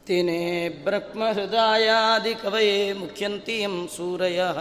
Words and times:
तेने 0.09 0.41
ब्रह्महृदायादिकवये 0.87 2.75
मुख्यन्ति 3.03 3.57
यं 3.63 3.77
सूरयः 3.97 4.59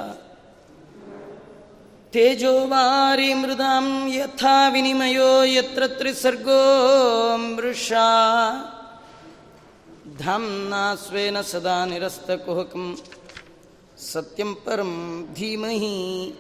तेजो 2.14 2.54
वारिमृदां 2.74 3.86
यथा 4.20 4.56
विनिमयो 4.76 5.32
यत्र 5.56 5.82
त्रिसर्गो 5.98 6.62
मृषा 7.48 8.08
धाम्ना 10.19 10.95
स्वेन 10.95 11.43
सदा 11.43 11.87
निरस्तकुहकं। 11.87 12.97
सत्यं 13.99 14.55
परं 14.55 15.35
धीमहि। 15.35 16.35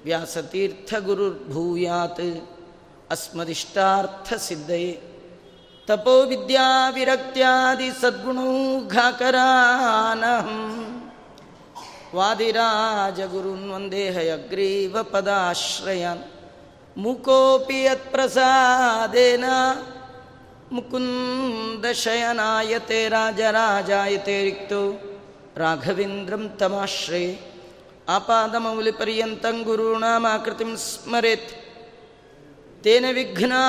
ವ್ಯಾಸತೀರ್ಥಗುರುರ್ಭೂಯಾತ್. 0.03 2.49
ಅಸ್ಮದಿಷ್ಟಾರ್ಥಸಿದ್ಧಯೇ. 3.11 5.01
ತಪೋ 5.87 6.21
ವಿದ್ಯಾ 6.21 6.89
ವಿರಕ್ತ್ಯಾದಿ 6.89 7.89
ಸದ್ಗುಣೋ 8.01 8.87
ಘಾಕರಾನಹಂ. 8.87 11.11
ವಾದಿರಾಜ 12.15 13.19
ಗುರುನ್ 13.19 13.71
ವಂದೇ 13.71 14.09
ಹಯಗ್ರೀವ 14.09 15.03
ಪದಾಶ್ರಯನ್. 15.03 16.23
ಮುಕೋಪಿ 16.97 17.83
ಯತ್ಪ್ರಸಾದೇನ 17.83 19.43
ಮುಕುಂದಶಯನಾಯತೆ 20.71 23.09
ರಾಜರಾಜಾಯತೆ 23.09 24.43
ರಿಕ್ತೋ. 24.43 25.01
ರಾಘವೇಂದ್ರಂ 25.57 26.49
ತಮಾಶ್ರೇ 26.49 27.39
ಆಪಾದಮೌಲಿಪರ್ಯಂತಂ 28.09 29.61
ಗುರುನಾಮಾಕೃತಿಂ 29.61 30.77
ಸ್ಮರೆತ್. 30.77 31.62
ತೇನ 32.83 33.05
ವಿಘ್ನಾ 33.11 33.61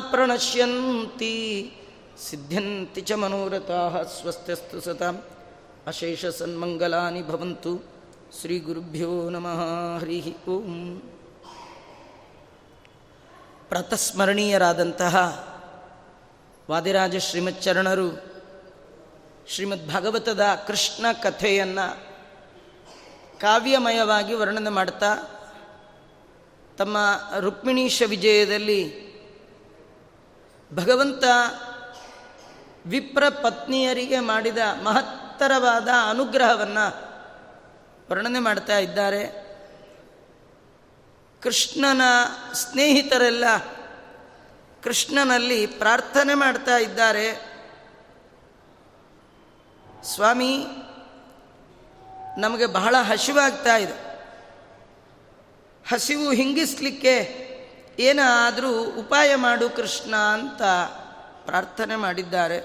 ಪ್ರಣಶ್ಯಂತಿ 0.00 1.34
ಸಿದ್ಧ್ಯಂತಿ 2.28 3.00
ಚ 3.00 3.12
ಮನೋರಥಾ 3.12 4.02
ಸ್ವಸ್ಥಸ್ತು 4.02 4.80
ಸತಾಂ 4.80 5.16
ಅಶೇಷ 5.86 6.26
ಸನ್ಮಂಗಲಾನಿ 6.26 7.22
ಭವಂತು 7.22 7.72
ಶ್ರೀ 8.40 8.58
ಗುರುಭ್ಯೋ 8.58 9.30
ನಮಃ 9.30 9.60
ಹರಿ 10.00 10.20
ಓಂ. 10.48 11.02
ಪ್ರತಸ್ಮರಣೀಯರಾದಂತಹ 13.68 15.16
ವಾದಿರಾಜ 16.70 17.16
ಶ್ರೀಮಚ್ಚರಣರು 17.16 18.08
ಶ್ರೀಮದ್ 19.48 19.88
ಭಾಗವತದ 19.88 20.40
ಕೃಷ್ಣ 20.66 21.06
ಕಥೆಯನ್ನು 21.22 21.86
ಕಾವ್ಯಮಯವಾಗಿ 23.40 24.34
ವರ್ಣನೆ 24.34 24.70
ಮಾಡ್ತಾ 24.70 25.10
ತಮ್ಮ 26.78 26.96
ರುಕ್ಮಿಣೀಶ 27.40 28.02
ವಿಜಯದಲ್ಲಿ 28.06 29.12
ಭಗವಂತ 30.74 31.24
ವಿಪ್ರ 32.86 33.28
ಪತ್ನಿಯರಿಗೆ 33.28 34.20
ಮಾಡಿದ 34.20 34.58
ಮಹತ್ತರವಾದ 34.82 35.88
ಅನುಗ್ರಹವನ್ನು 36.10 37.12
ವರ್ಣನೆ 38.10 38.38
ಮಾಡ್ತಾ 38.38 38.78
ಇದ್ದಾರೆ. 38.78 39.42
ಕೃಷ್ಣನ 41.42 42.02
ಸ್ನೇಹಿತರೆಲ್ಲ 42.52 43.44
ಕೃಷ್ಣನಲ್ಲಿ 44.82 45.66
ಪ್ರಾರ್ಥನೆ 45.66 46.34
ಮಾಡ್ತಾ 46.34 46.78
ಇದ್ದಾರೆ. 46.78 47.52
ಸ್ವಾಮಿ, 50.04 50.66
ನಮಗೆ 52.38 52.66
ಬಹಳ 52.66 52.96
ಹಸಿವಾಗ್ತಾ 53.02 53.76
ಇದೆ. 53.76 54.11
ಹಸಿವು 55.88 56.30
ಹಿಂಗಿಸ್ಲಿಕ್ಕೆ 56.30 57.14
ಏನಾದರೂ 57.98 58.70
ಉಪಾಯ 58.84 59.34
ಮಾಡು 59.34 59.70
ಕೃಷ್ಣ 59.70 60.16
ಅಂತ 60.16 60.62
ಪ್ರಾರ್ಥನೆ 61.46 61.96
ಮಾಡಿದ್ದಾರೆ. 61.96 62.58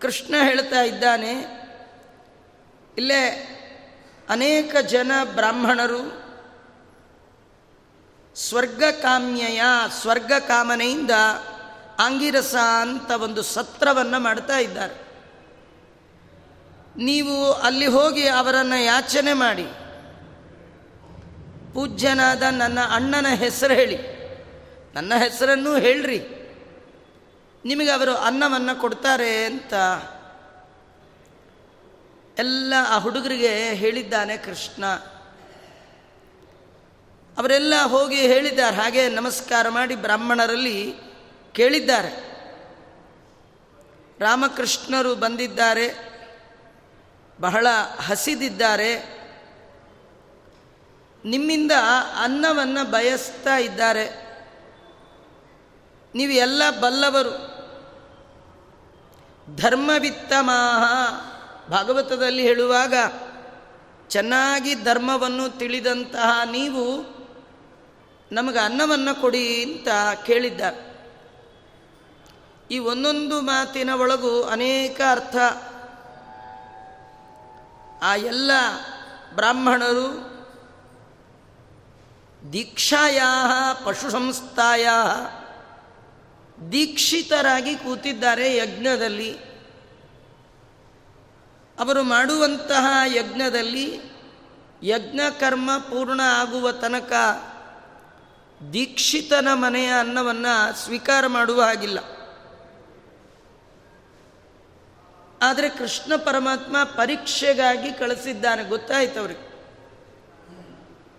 ಕೃಷ್ಣ 0.00 0.34
ಹೇಳ್ತಾ 0.42 0.82
ಇದ್ದಾನೆ, 0.82 1.32
ಇಲ್ಲೇ 2.98 3.22
ಅನೇಕ 4.28 4.76
ಜನ 4.76 5.12
ಬ್ರಾಹ್ಮಣರು 5.34 6.02
ಸ್ವರ್ಗ 8.36 8.84
ಕಾಮ್ಯಯ 9.02 9.62
ಸ್ವರ್ಗ 10.00 10.32
ಕಾಮನೆಯಿಂದ 10.38 11.10
ಆಂಗಿರಸ 11.98 12.54
ಅಂತ 12.80 13.10
ಒಂದು 13.10 13.42
ಸತ್ರವನ್ನು 13.42 14.18
ಮಾಡ್ತಾ 14.20 14.58
ಇದ್ದಾರೆ. 14.58 14.96
ನೀವು 17.04 17.52
ಅಲ್ಲಿ 17.52 17.86
ಹೋಗಿ 17.86 18.28
ಅವರನ್ನು 18.28 18.84
ಯಾಚನೆ 18.84 19.32
ಮಾಡಿ 19.32 19.66
ಪೂಜ್ಯನಾದ 21.76 22.42
ನನ್ನ 22.42 22.78
ಅಣ್ಣನ 22.90 23.26
ಹೆಸರು 23.34 23.74
ಹೇಳಿ. 23.74 23.96
ನನ್ನ 24.94 25.12
ಹೆಸರನ್ನು 25.14 25.76
ಹೇಳ್ರಿ. 25.76 26.18
ನಿಮಗೆ 27.64 27.90
ಅವರು 27.90 28.14
ಅನ್ನವನ್ನು 28.14 28.80
ಕೊಡ್ತಾರೆ 28.80 29.44
ಅಂತ 29.44 29.74
ಎಲ್ಲ 32.38 32.74
ಆ 32.88 32.98
ಹುಡುಗರಿಗೆ 32.98 33.74
ಹೇಳಿದ್ದಾನೆ 33.74 34.36
ಕೃಷ್ಣ. 34.36 34.86
ಅವರೆಲ್ಲ 37.38 37.74
ಹೋಗಿ 37.82 38.16
ಹೇಳಿದ್ದಾರೆ, 38.16 38.76
ಹಾಗೆ 38.76 39.08
ನಮಸ್ಕಾರ 39.08 39.68
ಮಾಡಿ 39.68 39.96
ಬ್ರಾಹ್ಮಣರಲ್ಲಿ 39.96 40.94
ಕೇಳಿದ್ದಾರೆ. 41.52 42.36
ರಾಮಕೃಷ್ಣರು 44.20 45.14
ಬಂದಿದ್ದಾರೆ, 45.14 46.16
ಬಹಳ 47.40 47.66
ಹಸಿದಿದ್ದಾರೆ. 48.00 49.15
ನಿಮ್ಮಿಂದ 51.26 51.72
ಅನ್ನವನ್ನು 52.20 52.90
ಬಯಸ್ತಾ 52.90 53.56
ಇದ್ದಾರೆ. 53.56 54.26
ನೀವು 56.14 56.32
ಎಲ್ಲ 56.32 56.70
ಬಲ್ಲವರು. 56.80 57.56
ಧರ್ಮವಿತ್ತಮಾಹ. 59.56 60.84
ಭಾಗವತದಲ್ಲಿ 61.70 62.42
ಹೇಳುವಾಗ, 62.42 62.94
ಚೆನ್ನಾಗಿ 64.08 64.74
ಧರ್ಮವನ್ನು 64.74 65.58
ತಿಳಿದಂತಹ 65.58 66.40
ನೀವು 66.44 67.16
ನಮಗೆ 68.32 68.58
ಅನ್ನವನ್ನು 68.58 69.20
ಕೊಡಿ 69.20 69.64
ಅಂತ 69.64 69.88
ಕೇಳಿದ್ದ 70.26 70.60
ಈ 72.70 72.78
ಒಂದೊಂದು 72.78 73.40
ಮಾತಿನ 73.40 73.90
ಒಳಗೂ 73.90 74.42
ಅನೇಕ 74.42 75.00
ಅರ್ಥ. 75.10 75.36
ಆ 78.02 78.16
ಎಲ್ಲ 78.16 78.50
ಬ್ರಾಹ್ಮಣರು 79.34 80.35
ದೀಕ್ಷಾಯ 82.52 83.22
ಪಶು 83.84 84.10
ಸಂಸ್ಥಾಯ 84.10 84.88
ದೀಕ್ಷಿತರಾಗಿ 86.72 87.74
ಕೂತಿದ್ದಾರೆ 87.74 88.56
ಯಜ್ಞದಲ್ಲಿ. 88.56 89.38
ಅವರು 91.78 92.02
ಮಾಡುವಂತಹ 92.02 92.86
ಯಜ್ಞದಲ್ಲಿ 93.06 94.00
ಯಜ್ಞ 94.82 95.20
ಕರ್ಮ 95.40 95.70
ಪೂರ್ಣ 95.78 96.20
ಆಗುವ 96.24 96.72
ತನಕ 96.72 97.12
ದೀಕ್ಷಿತನ 98.72 99.48
ಮನೆಯ 99.52 99.86
ಅನ್ನವನ್ನು 99.86 100.84
ಸ್ವೀಕಾರ 100.84 101.26
ಮಾಡುವ 101.26 101.62
ಹಾಗಿಲ್ಲ. 101.62 101.98
ಆದರೆ 105.42 105.68
ಕೃಷ್ಣ 105.68 106.16
ಪರಮಾತ್ಮ 106.16 106.84
ಪರೀಕ್ಷೆಗಾಗಿ 106.84 107.92
ಕಳಿಸಿದ್ದಾನೆ. 107.92 108.64
ಗೊತ್ತಾಯ್ತು 108.64 109.20
ಅವ್ರಿಗೆ. 109.20 109.55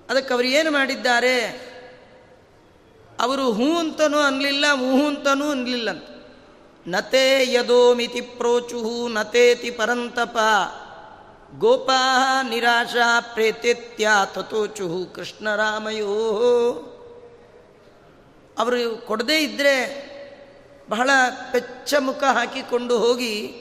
ಅದಕ್ಕೆ 0.09 0.33
ಅವರು 0.33 0.47
ಏನು 0.47 0.71
ಮಾಡಿದ್ದಾರೆ? 0.71 1.67
ಅವರು 3.19 3.51
ಹೂ 3.51 3.77
ಅಂತನೂ 3.77 4.17
ಅನ್ನಲಿಲ್ಲ 4.17 4.65
ಹೂ 4.73 5.07
ಅಂತನೂ 5.07 5.49
ಅನ್ನಲಿಲ್ಲ 5.49 5.89
ಅಂತ. 5.89 6.03
ನತೇ 6.87 7.53
ಯದೋಮಿತಿ 7.53 8.21
ಪ್ರೋಚುಹು, 8.21 9.07
ನತೇತಿ 9.07 9.71
ಪರಂತಪ. 9.71 10.37
ಗೋಪಾ 11.57 12.41
ನಿರಾಶಾ 12.41 13.19
ಪ್ರೇತ್ಯ 13.19 14.09
ತಥೋಚುಹು 14.35 15.05
ಕೃಷ್ಣರಾಮಯೋ. 15.05 16.13
ಅವರು 18.57 18.97
ಕೊಡದೇ 18.97 19.39
ಇದ್ದರೆ 19.39 20.07
ಬಹಳ 20.89 21.09
ಪೆಚ್ಚ 21.51 21.93
ಮುಖ 21.99 22.23
ಹಾಕಿಕೊಂಡು 22.23 22.97
ಹೋಗಿ 22.97 23.55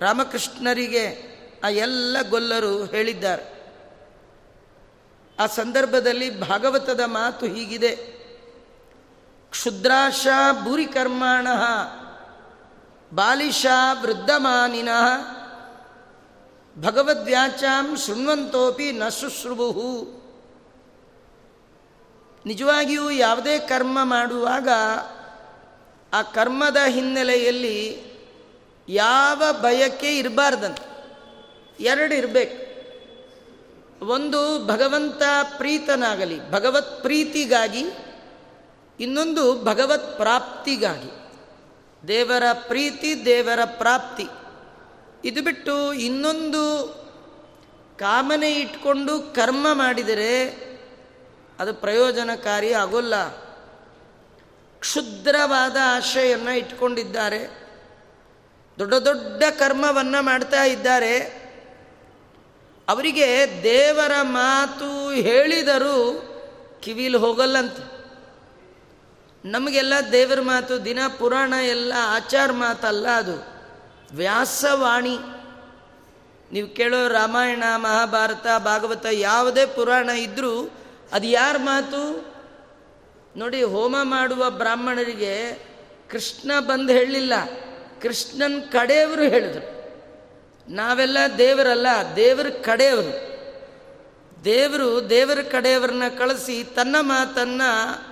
ರಾಮಕೃಷ್ಣರಿಗೆ 0.00 1.32
ಆ 1.64 1.68
ಎಲ್ಲ 1.68 2.16
ಗೊಲ್ಲರು 2.30 2.84
ಹೇಳಿದ್ದಾರೆ. 2.84 3.51
ಆ 5.38 5.46
ಸಂದರ್ಭದಲ್ಲಿ 5.46 6.40
ಭಾಗವತದ 6.40 7.00
ಮಾತು 7.06 7.46
ಹೀಗಿದೆ. 7.46 7.96
ಕ್ಷುದ್ರಾಶ 9.50 10.26
ಭೂರಿಕರ್ಮಾಣ 10.64 11.48
ಬಾಲಿಶ 13.14 13.66
ವೃದ್ಧಮಾನಿನ, 14.00 14.88
ಭಗವದ್ವ್ಯಾಚಾಂ 16.80 17.96
ಶೃಣ್ವಂತೋಪಿ 17.96 18.92
ನ 18.92 19.08
ಶುಶ್ರುಭು 19.08 20.22
ನಿಜವಾಗಿಯೂ 22.46 23.10
ಯಾವುದೇ 23.10 23.58
ಕರ್ಮ 23.58 23.98
ಮಾಡುವಾಗ 24.02 24.68
ಆ 26.12 26.22
ಕರ್ಮದ 26.22 26.76
ಹಿನ್ನೆಲೆಯಲ್ಲಿ 26.86 28.04
ಯಾವ 28.88 29.42
ಬಯಕೆ 29.52 30.18
ಇರಬಾರ್ದಂತ. 30.18 30.78
ಎರಡು 31.80 32.14
ಇರಬೇಕು. 32.14 32.71
ಒಂದು 34.02 34.66
ಭಗವಂತ 34.66 35.22
ಪ್ರೀತನಾಗಲಿ, 35.56 36.50
ಭಗವತ್ 36.50 37.02
ಪ್ರೀತಿಗಾಗಿ, 37.02 37.84
ಇನ್ನೊಂದು 39.00 39.64
ಭಗವತ್ 39.64 40.16
ಪ್ರಾಪ್ತಿಗಾಗಿ. 40.16 41.10
ದೇವರ 42.08 42.42
ಪ್ರೀತಿ, 42.52 43.24
ದೇವರ 43.24 43.58
ಪ್ರಾಪ್ತಿ. 43.64 44.26
ಇದು 45.24 45.44
ಬಿಟ್ಟು 45.44 45.92
ಇನ್ನೊಂದು 45.92 46.88
ಕಾಮನೆ 47.98 48.52
ಇಟ್ಕೊಂಡು 48.52 49.34
ಕರ್ಮ 49.34 49.66
ಮಾಡಿದರೆ 49.72 50.48
ಅದು 51.58 51.74
ಪ್ರಯೋಜನಕಾರಿ 51.74 52.72
ಆಗೋಲ್ಲ. 52.72 53.28
ಕ್ಷುದ್ರವಾದ 54.78 55.76
ಆಶೆಯನ್ನು 55.84 56.50
ಇಟ್ಕೊಂಡಿದ್ದಾರೆ. 56.50 57.68
ದೊಡ್ಡ 58.78 58.94
ದೊಡ್ಡ 58.94 59.42
ಕರ್ಮವನ್ನು 59.50 60.22
ಮಾಡ್ತಾ 60.22 60.64
ಇದ್ದಾರೆ. 60.64 61.41
ಅವರಿಗೆ 62.88 63.60
ದೇವರ 63.62 64.12
ಮಾತು 64.22 65.10
ಹೇಳಿದರೂ 65.10 66.28
ಕಿವಿಲಿ 66.80 67.16
ಹೋಗಲ್ಲಂತ. 67.16 67.76
ನಮಗೆಲ್ಲ 69.44 69.94
ದೇವರ 70.12 70.40
ಮಾತು, 70.40 70.84
ದಿನ 70.84 70.98
ಪುರಾಣ 71.18 71.52
ಎಲ್ಲ 71.52 71.92
ಆಚಾರ 71.96 72.52
ಮಾತಲ್ಲ 72.52 73.08
ಅದು. 73.08 73.52
ವ್ಯಾಸವಾಣಿ. 74.16 75.18
ನೀವು 76.52 76.68
ಕೇಳೋ 76.68 77.08
ರಾಮಾಯಣ, 77.08 77.64
ಮಹಾಭಾರತ, 77.76 78.46
ಭಾಗವತ 78.58 79.06
ಯಾವುದೇ 79.12 79.66
ಪುರಾಣ 79.66 80.10
ಇದ್ದರೂ 80.10 80.70
ಅದು 81.12 81.26
ಯಾರ 81.26 81.56
ಮಾತು? 81.58 82.32
ನೋಡಿ, 83.36 83.62
ಹೋಮ 83.62 83.96
ಮಾಡುವ 84.02 84.50
ಬ್ರಾಹ್ಮಣರಿಗೆ 84.50 85.52
ಕೃಷ್ಣ 86.10 86.52
ಬಂದು 86.60 86.92
ಹೇಳಲಿಲ್ಲ. 86.92 87.32
ಕೃಷ್ಣನ 88.02 88.60
ಕಡೆಯವರು 88.72 89.22
ಹೇಳಿದರು. 89.22 89.81
ನಾವೆಲ್ಲ 90.72 91.18
ದೇವರಲ್ಲ, 91.38 91.86
ದೇವರ 92.16 92.46
ಕಡೆಯವರು. 92.48 93.32
ದೇವರು 94.44 95.10
ದೇವರ 95.10 95.38
ಕಡೆಯವರನ್ನ 95.42 96.02
ಕಳಿಸಿ 96.18 96.64
ತನ್ನ 96.64 96.96
ಮಾತನ್ನು 97.00 98.02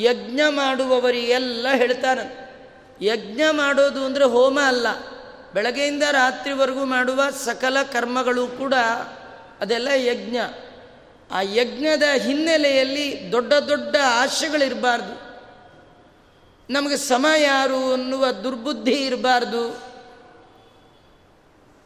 ಯಜ್ಞ 0.00 0.40
ಮಾಡುವವರಿಗೆಲ್ಲ 0.48 1.66
ಹೇಳ್ತಾನೆ. 1.74 2.50
ಯಜ್ಞ 3.02 3.40
ಮಾಡೋದು 3.50 4.04
ಅಂದರೆ 4.04 4.24
ಹೋಮ 4.24 4.60
ಅಲ್ಲ. 4.60 4.86
ಬೆಳಗ್ಗೆಯಿಂದ 5.54 6.02
ರಾತ್ರಿವರೆಗೂ 6.10 6.84
ಮಾಡುವ 6.84 7.22
ಸಕಲ 7.44 7.76
ಕರ್ಮಗಳು 7.92 8.46
ಕೂಡ 8.46 8.74
ಅದೆಲ್ಲ 9.60 9.88
ಯಜ್ಞ. 9.94 10.36
ಆ 11.30 11.40
ಯಜ್ಞದ 11.40 12.02
ಹಿನ್ನೆಲೆಯಲ್ಲಿ 12.16 13.32
ದೊಡ್ಡ 13.32 13.52
ದೊಡ್ಡ 13.52 13.96
ಆಶೆಗಳಿರಬಾರ್ದು. 14.06 15.30
ನಮಗೆ 16.72 16.96
ಸಮ 16.96 17.26
ಯಾರು 17.38 17.92
ಅನ್ನುವ 17.92 18.30
ದುರ್ಬುದ್ಧಿ 18.30 18.92
ಇರಬಾರ್ದು. 18.92 19.89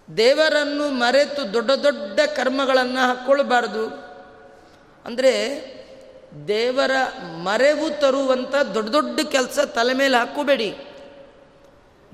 ದೇವರನ್ನು 0.09 0.89
ಮರೆತು 0.89 1.53
ದೊಡ್ಡ 1.53 1.71
ದೊಡ್ಡ 1.71 2.21
ಕರ್ಮಗಳನ್ನು 2.37 3.07
ಹಾಕ್ಕೊಳ್ಬಾರ್ದು 3.07 3.85
ಅಂದರೆ 5.05 5.33
ದೇವರ 6.49 6.91
ಮರೆವು 7.43 8.01
ತರುವಂಥ 8.01 8.55
ದೊಡ್ಡ 8.55 8.91
ದೊಡ್ಡ 8.91 9.21
ಕೆಲಸ 9.21 9.59
ತಲೆ 9.59 9.95
ಮೇಲೆ 9.95 10.17
ಹಾಕೋಬೇಡಿ 10.17 10.77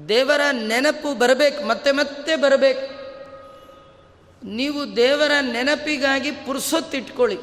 ದೇವರ 0.08 0.40
ನೆನಪು 0.50 1.14
ಬರಬೇಕು, 1.14 1.64
ಮತ್ತೆ 1.66 1.92
ಮತ್ತೆ 1.92 2.36
ಬರಬೇಕು. 2.36 2.84
ನೀವು 4.44 4.96
ದೇವರ 4.96 5.32
ನೆನಪಿಗಾಗಿ 5.40 6.30
ಪುರುಸೊತ್ತಿಟ್ಕೊಳ್ಳಿ 6.30 7.38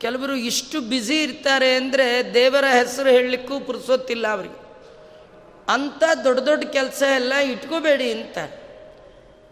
ಕೆಲವರು 0.00 0.34
ಇಷ್ಟು 0.34 0.80
ಬ್ಯುಸಿ 0.80 1.22
ಇರ್ತಾರೆ 1.22 1.74
ಅಂದರೆ 1.74 2.34
ದೇವರ 2.34 2.64
ಹೆಸರು 2.64 3.10
ಹೇಳಲಿಕ್ಕೂ 3.10 3.60
ಪುರುಸೊತ್ತಿಲ್ಲ 3.60 4.26
ಅವರಿಗೆ. 4.26 4.58
ಅಂಥ 5.68 6.02
ದೊಡ್ಡ 6.24 6.40
ದೊಡ್ಡ 6.40 6.64
ಕೆಲಸ 6.64 7.02
ಎಲ್ಲ 7.14 7.34
ಇಟ್ಕೋಬೇಡಿ 7.34 8.12
ಅಂತ. 8.12 8.38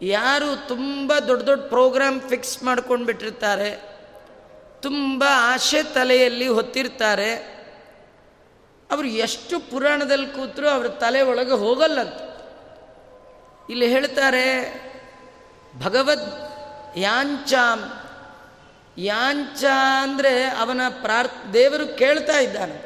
ಯಾರು 0.03 0.69
ತುಂಬ 0.69 1.13
ದೊಡ್ಡ 1.19 1.43
ದೊಡ್ಡ 1.43 1.63
ಪ್ರೋಗ್ರಾಮ್ 1.65 2.21
ಫಿಕ್ಸ್ 2.21 2.63
ಮಾಡ್ಕೊಂಡು 2.63 3.07
ಬಿಟ್ಟಿರ್ತಾರೆ, 3.07 3.71
ತುಂಬ 4.83 5.25
ಆಶೆ 5.29 5.83
ತಲೆಯಲ್ಲಿ 5.83 6.49
ಹೊತ್ತಿರ್ತಾರೆ. 6.49 7.31
ಅವರು 8.91 9.07
ಎಷ್ಟು 9.07 9.61
ಪುರಾಣದಲ್ಲಿ 9.71 10.27
ಕೂತರೂ 10.27 10.69
ಅವ್ರ 10.69 10.89
ತಲೆ 10.89 11.23
ಒಳಗೆ 11.23 11.53
ಹೋಗಲ್ಲಂತ. 11.53 12.21
ಇಲ್ಲಿ 13.71 13.89
ಹೇಳ್ತಾರೆ, 13.89 14.47
ಭಗವದ್ 15.81 16.29
ಯಾಂಚಾಮ್ 16.99 17.85
ಯಾಂಚ 18.99 19.65
ಅಂದರೆ 20.03 20.45
ಅವನ 20.45 20.81
ಪ್ರಾರ್, 21.03 21.29
ದೇವರು 21.53 21.87
ಕೇಳ್ತಾ 21.99 22.39
ಇದ್ದಾನೆ. 22.39 22.79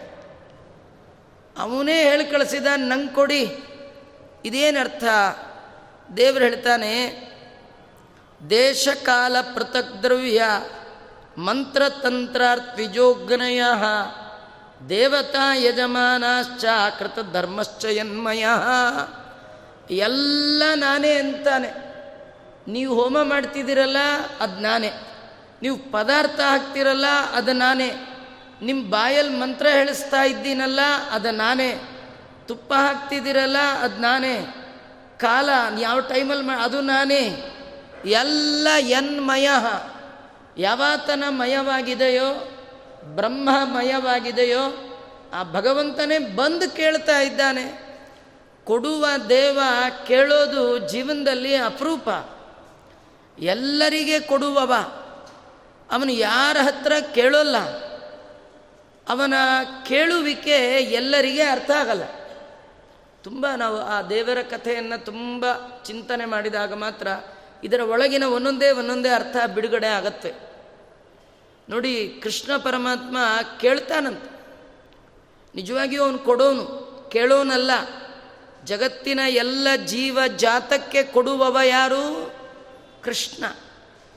ಅವನೇ 1.59 2.02
ಹೇಳಿ 2.02 2.25
ಕಳಿಸಿದ 2.25 2.66
ನಂಗೆ 2.76 3.14
ಕೊಡಿ, 3.14 3.42
ಇದೇನರ್ಥ? 4.45 5.04
ದೇವರು 6.16 6.45
ಹೇಳ್ತಾನೆ, 6.45 6.92
ದೇಶಕಾಲ 8.50 9.37
ಪೃಥಕ್ 9.54 10.02
ದ್ರವ್ಯ 10.02 10.42
ಮಂತ್ರತಂತ್ರಾರ್ತ್ವಿಜೋಗ್ನಯ, 11.38 13.62
ದೇವತಾ 14.88 15.54
ಯಜಮಾನಾಶ್ಚ 15.54 16.64
ಕೃತ 16.99 17.19
ಧರ್ಮಶ್ಚ 17.33 17.85
ಯನ್ಮಯ. 17.85 18.47
ಎಲ್ಲ 19.90 20.62
ನಾನೇ 20.75 21.12
ಅಂತಾನೆ. 21.12 21.92
ನೀವು 22.73 23.02
ಹೋಮ 23.02 23.23
ಮಾಡ್ತಿದ್ದೀರಲ್ಲ, 23.23 23.97
ಅದು 24.40 24.61
ನಾನೇ. 24.61 24.92
ನೀವು 25.62 25.92
ಪದಾರ್ಥ 25.92 26.31
ಹಾಕ್ತಿರಲ್ಲ, 26.31 27.04
ಅದು 27.35 27.52
ನಾನೇ. 27.52 27.92
ನಿಮ್ಮ 28.62 28.90
ಬಾಯಲ್ಲಿ 28.90 29.37
ಮಂತ್ರ 29.37 29.66
ಹೇಳಿಸ್ತಾ 29.66 30.23
ಇದ್ದೀನಲ್ಲ, 30.23 30.81
ಅದು 31.11 31.31
ನಾನೇ. 31.31 31.83
ತುಪ್ಪ 32.49 32.75
ಹಾಕ್ತಿದ್ದೀರಲ್ಲ, 32.75 33.57
ಅದು 33.81 33.97
ನಾನೇ. 33.97 34.54
ಕಾಲ, 35.23 35.49
ಯಾವ 35.81 36.00
ಟೈಮಲ್ಲಿ 36.00 36.45
ಮಾ 36.45 36.64
ಅದು 36.64 36.81
ನಾನೇ. 36.81 37.49
ಎಲ್ಲ 38.05 38.69
ಎನ್ಮಯ 38.79 39.50
ಯಾವಾತನ 40.59 41.25
ಮಯವಾಗಿದೆಯೋ, 41.29 42.50
ಬ್ರಹ್ಮಮಯವಾಗಿದೆಯೋ, 43.05 44.61
ಆ 45.33 45.43
ಭಗವಂತನೇ 45.43 46.19
ಬಂದು 46.19 46.76
ಕೇಳ್ತಾ 46.76 47.21
ಇದ್ದಾನೆ. 47.21 47.83
ಕೊಡುವ 48.64 49.07
ದೇವ 49.29 49.61
ಕೇಳೋದು 50.07 50.79
ಜೀವನದಲ್ಲಿ 50.79 51.55
ಅಪರೂಪ. 51.55 52.09
ಎಲ್ಲರಿಗೆ 53.38 54.21
ಕೊಡುವವ. 54.21 54.75
ಅವನು 55.91 56.12
ಯಾರ 56.12 56.57
ಹತ್ರ 56.62 56.93
ಕೇಳೋಲ್ಲ. 57.14 57.57
ಅವನ 59.09 59.35
ಕೇಳುವಿಕೆ 59.88 60.57
ಎಲ್ಲರಿಗೆ 60.81 61.43
ಅರ್ಥ 61.43 61.71
ಆಗಲ್ಲ. 61.71 62.02
ತುಂಬ 63.25 63.47
ನಾವು 63.57 63.79
ಆ 63.79 64.02
ದೇವರ 64.02 64.43
ಕಥೆಯನ್ನು 64.43 65.05
ತುಂಬ 65.05 65.47
ಚಿಂತನೆ 65.85 66.25
ಮಾಡಿದಾಗ 66.25 66.73
ಮಾತ್ರ 66.75 67.09
ಇದರ 67.64 67.81
ಒಳಗಿನ 67.81 68.25
ಒಂದೊಂದೇ 68.25 68.71
ಒಂದೊಂದೇ 68.71 69.09
ಅರ್ಥ 69.09 69.37
ಬಿಡುಗಡೆ 69.55 69.87
ಆಗತ್ತೆ. 69.87 70.33
ನೋಡಿ, 71.69 72.21
ಕೃಷ್ಣ 72.23 72.57
ಪರಮಾತ್ಮ 72.57 73.17
ಕೇಳ್ತಾನಂತ. 73.61 74.25
ನಿಜವಾಗಿಯೂ 75.55 76.05
ಅವನು 76.05 76.19
ಕೊಡೋನು, 76.19 76.64
ಕೇಳೋನಲ್ಲ. 77.12 77.71
ಜಗತ್ತಿನ 78.64 79.21
ಎಲ್ಲ 79.29 79.69
ಜೀವ 79.87 80.19
ಜಾತಕ್ಕೆ 80.37 81.02
ಕೊಡುವವ 81.02 81.59
ಯಾರು? 81.64 82.33
ಕೃಷ್ಣ. 83.05 83.45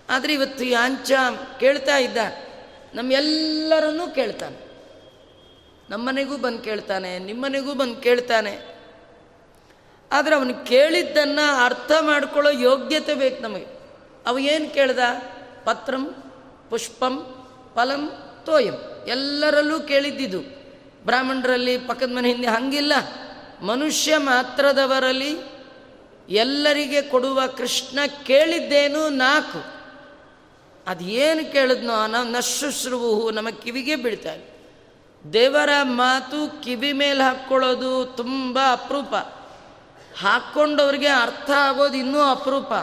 ಆದರೆ 0.09 0.33
ಇವತ್ತು 0.33 0.65
ಯಾಂಚ 0.65 1.11
ಕೇಳ್ತಾ 1.59 1.97
ಇದ್ದ 1.97 2.17
ನಮ್ಮೆಲ್ಲರನ್ನೂ 2.93 4.07
ಕೇಳ್ತಾನೆ. 4.07 4.57
ನಮ್ಮನೆಗೂ 5.89 6.37
ಬಂದು 6.37 6.59
ಕೇಳ್ತಾನೆ, 6.59 7.19
ನಿಮ್ಮನೆಗೂ 7.19 7.73
ಬಂದು 7.73 7.95
ಕೇಳ್ತಾನೆ. 7.95 8.74
ಆದರೆ 10.11 10.35
ಅವನು 10.35 10.65
ಕೇಳಿದ್ದನ್ನು 10.65 11.65
ಅರ್ಥ 11.65 11.91
ಮಾಡ್ಕೊಳ್ಳೋ 12.01 12.51
ಯೋಗ್ಯತೆ 12.51 13.13
ಬೇಕು 13.13 13.43
ನಮಗೆ. 13.43 13.67
ಅವ 14.25 14.39
ಏನು 14.39 14.73
ಕೇಳ್ದ? 14.73 14.99
ಪತ್ರಂ, 15.63 16.15
ಪುಷ್ಪಂ, 16.69 17.45
ಫಲಂ, 17.75 18.11
ತೋಯಂ. 18.45 19.05
ಎಲ್ಲರಲ್ಲೂ 19.07 19.79
ಕೇಳಿದ್ದಿದ್ದು 19.79 20.39
ಬ್ರಾಹ್ಮಣರಲ್ಲಿ 21.05 21.77
ಪಕ್ಕದ 21.77 22.11
ಮನೆ 22.15 22.31
ಹಿಂದೆ 22.31 22.47
ಹಂಗಿಲ್ಲ. 22.47 22.93
ಮನುಷ್ಯ 23.61 24.17
ಮಾತ್ರದವರಲ್ಲಿ 24.17 25.37
ಎಲ್ಲರಿಗೆ 26.29 27.01
ಕೊಡುವ 27.01 27.41
ಕೃಷ್ಣ 27.57 27.99
ಕೇಳಿದ್ದೇನು 28.25 29.09
ನಾಲ್ಕು. 29.09 29.75
ಅದೇನು 30.87 31.51
ಕೇಳಿದ್ನೋ 31.51 32.07
ನಾವು 32.07 32.27
ನಶುಶ್ರುವು 32.27 33.31
ನಮ್ಮ 33.31 33.49
ಕಿವಿಗೆ 33.49 33.95
ಬೀಳ್ತಾರೆ 33.95 34.55
ದೇವರ 35.33 35.69
ಮಾತು 35.81 36.63
ಕಿವಿ 36.63 36.93
ಮೇಲೆ 36.93 37.23
ಹಾಕ್ಕೊಳ್ಳೋದು 37.23 38.05
ತುಂಬ 38.05 38.59
ಅಪರೂಪ. 38.71 39.15
ಹಾಕ್ಕೊಂಡವ್ರಿಗೆ 40.19 41.07
ಅರ್ಥ 41.07 41.51
ಆಗೋದು 41.51 41.97
ಇನ್ನೂ 41.97 42.21
ಅಪರೂಪ. 42.21 42.73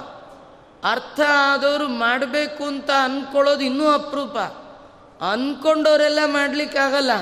ಅರ್ಥ 0.85 1.21
ಆದವರು 1.21 1.89
ಮಾಡಬೇಕು 1.89 2.65
ಅಂತ 2.65 2.91
ಅಂದ್ಕೊಳ್ಳೋದು 2.91 3.61
ಇನ್ನೂ 3.61 3.89
ಅಪರೂಪ. 3.89 4.39
ಅಂದ್ಕೊಂಡವರೆಲ್ಲ 5.23 6.19
ಮಾಡಲಿಕ್ಕಾಗಲ್ಲ. 6.25 7.13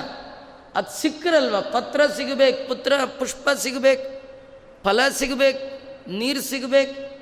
ಅದು 0.74 1.00
ಸಿಕ್ಕರಲ್ವ? 1.00 1.60
ಪತ್ರ 1.60 2.06
ಸಿಗಬೇಕು, 2.06 2.68
ಪುತ್ರ, 2.68 2.92
ಪುಷ್ಪ 3.18 3.50
ಸಿಗಬೇಕು, 3.50 4.22
ಫಲ 4.84 5.00
ಸಿಗಬೇಕು, 5.08 5.80
ನೀರು 6.10 6.40
ಸಿಗಬೇಕು. 6.40 7.20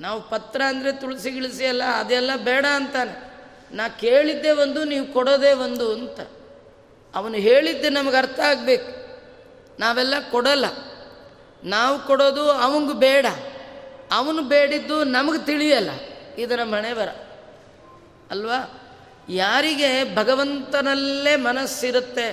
ನಾವು 0.00 0.20
ಪತ್ರ 0.20 0.62
ಅಂದರೆ 0.68 0.92
ತುಳಸಿ, 0.92 1.30
ಗಿಳಿಸಿ 1.30 1.66
ಅಲ್ಲ 1.66 1.82
ಅದೆಲ್ಲ 1.84 2.30
ಬೇಡ 2.36 2.66
ಅಂತಾನೆ. 2.74 3.32
ನಾ 3.72 3.88
ಕೇಳಿದ್ದೆ 3.88 4.50
ಒಂದು, 4.50 4.84
ನೀವು 4.84 5.12
ಕೊಡೋದೇ 5.12 5.52
ಒಂದು 5.52 5.92
ಅಂತ. 5.92 6.20
ಅವನು 7.14 7.34
ಹೇಳಿದ್ದೆ 7.34 7.90
ನಮಗೆ 7.90 8.16
ಅರ್ಥ 8.16 8.40
ಆಗಬೇಕು. 8.40 9.02
ನಾವೆಲ್ಲ 9.80 10.14
ಕೊಡಲ್ಲ. 10.30 10.91
ನಾವು 11.64 11.98
ಕೊಡೋದು 11.98 12.50
ಅವಂಗೆ 12.50 12.92
ಬೇಡ. 12.92 13.26
ಅವನು 14.12 14.42
ಬೇಡಿದ್ದು 14.42 15.04
ನಮಗೆ 15.04 15.46
ತಿಳಿಯಲ್ಲ. 15.46 15.90
ಇದರ 16.38 16.60
ಮನೆ 16.64 16.94
ಬರ 16.94 17.08
ಅಲ್ವಾ? 18.30 18.78
ಯಾರಿಗೆ 19.28 20.16
ಭಗವಂತನಲ್ಲೇ 20.16 21.36
ಮನಸ್ಸಿರುತ್ತೆ, 21.36 22.28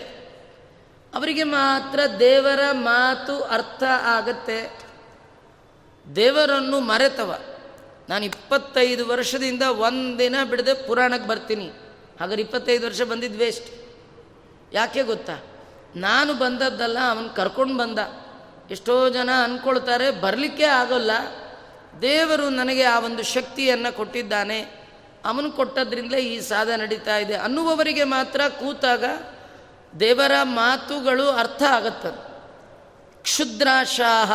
ಅವರಿಗೆ 1.14 1.44
ಮಾತ್ರ 1.44 2.00
ದೇವರ 2.20 2.60
ಮಾತು 2.72 3.44
ಅರ್ಥ 3.44 3.84
ಆಗತ್ತೆ. 4.04 4.72
ದೇವರನ್ನು 6.16 6.80
ಮರೆತವ. 6.80 7.36
ನಾನು 8.10 8.26
ಇಪ್ಪತ್ತೈದು 8.26 9.08
ವರ್ಷದಿಂದ 9.08 9.62
ಒಂದಿನ 9.62 10.36
ಬಿಡದೆ 10.50 10.74
ಪುರಾಣಕ್ಕೆ 10.74 11.28
ಬರ್ತೀನಿ. 11.28 11.72
ಹಾಗಾದ್ರೆ 12.20 12.42
ಇಪ್ಪತ್ತೈದು 12.42 12.86
ವರ್ಷ 12.88 13.02
ಬಂದಿದ್ದು 13.02 13.40
ವೇಸ್ಟ್ 13.40 13.70
ಯಾಕೆ 14.74 15.04
ಗೊತ್ತಾ? 15.04 15.38
ನಾನು 15.96 16.34
ಬಂದದ್ದಲ್ಲ, 16.34 16.98
ಅವನು 17.10 17.36
ಕರ್ಕೊಂಡು 17.36 17.78
ಬಂದ. 17.78 18.00
ಎಷ್ಟೋ 18.72 19.10
ಜನ 19.10 19.30
ಅಂದ್ಕೊಳ್ತಾರೆ 19.32 20.12
ಬರಲಿಕ್ಕೆ 20.12 20.64
ಆಗೋಲ್ಲ. 20.64 21.12
ದೇವರು 22.02 22.50
ನನಗೆ 22.50 22.84
ಆ 22.84 23.00
ಒಂದು 23.00 23.24
ಶಕ್ತಿಯನ್ನು 23.24 23.96
ಕೊಟ್ಟಿದ್ದಾನೆ. 23.96 24.60
ಅವನು 25.26 25.52
ಕೊಟ್ಟದ್ರಿಂದಲೇ 25.52 26.18
ಈ 26.18 26.40
ಸಾಧ 26.40 26.68
ನಡೀತಾ 26.68 27.18
ಇದೆ. 27.18 27.36
ಅನ್ನುವವರಿಗೆ 27.36 28.04
ಮಾತ್ರ 28.04 28.42
ಕೂತಾಗ 28.48 29.04
ದೇವರ 30.00 30.32
ಮಾತುಗಳು 30.44 31.30
ಅರ್ಥ 31.30 31.64
ಆಗತ್ತದು. 31.64 32.30
ಕ್ಷುದ್ರಾಶಾಹ 33.22 34.32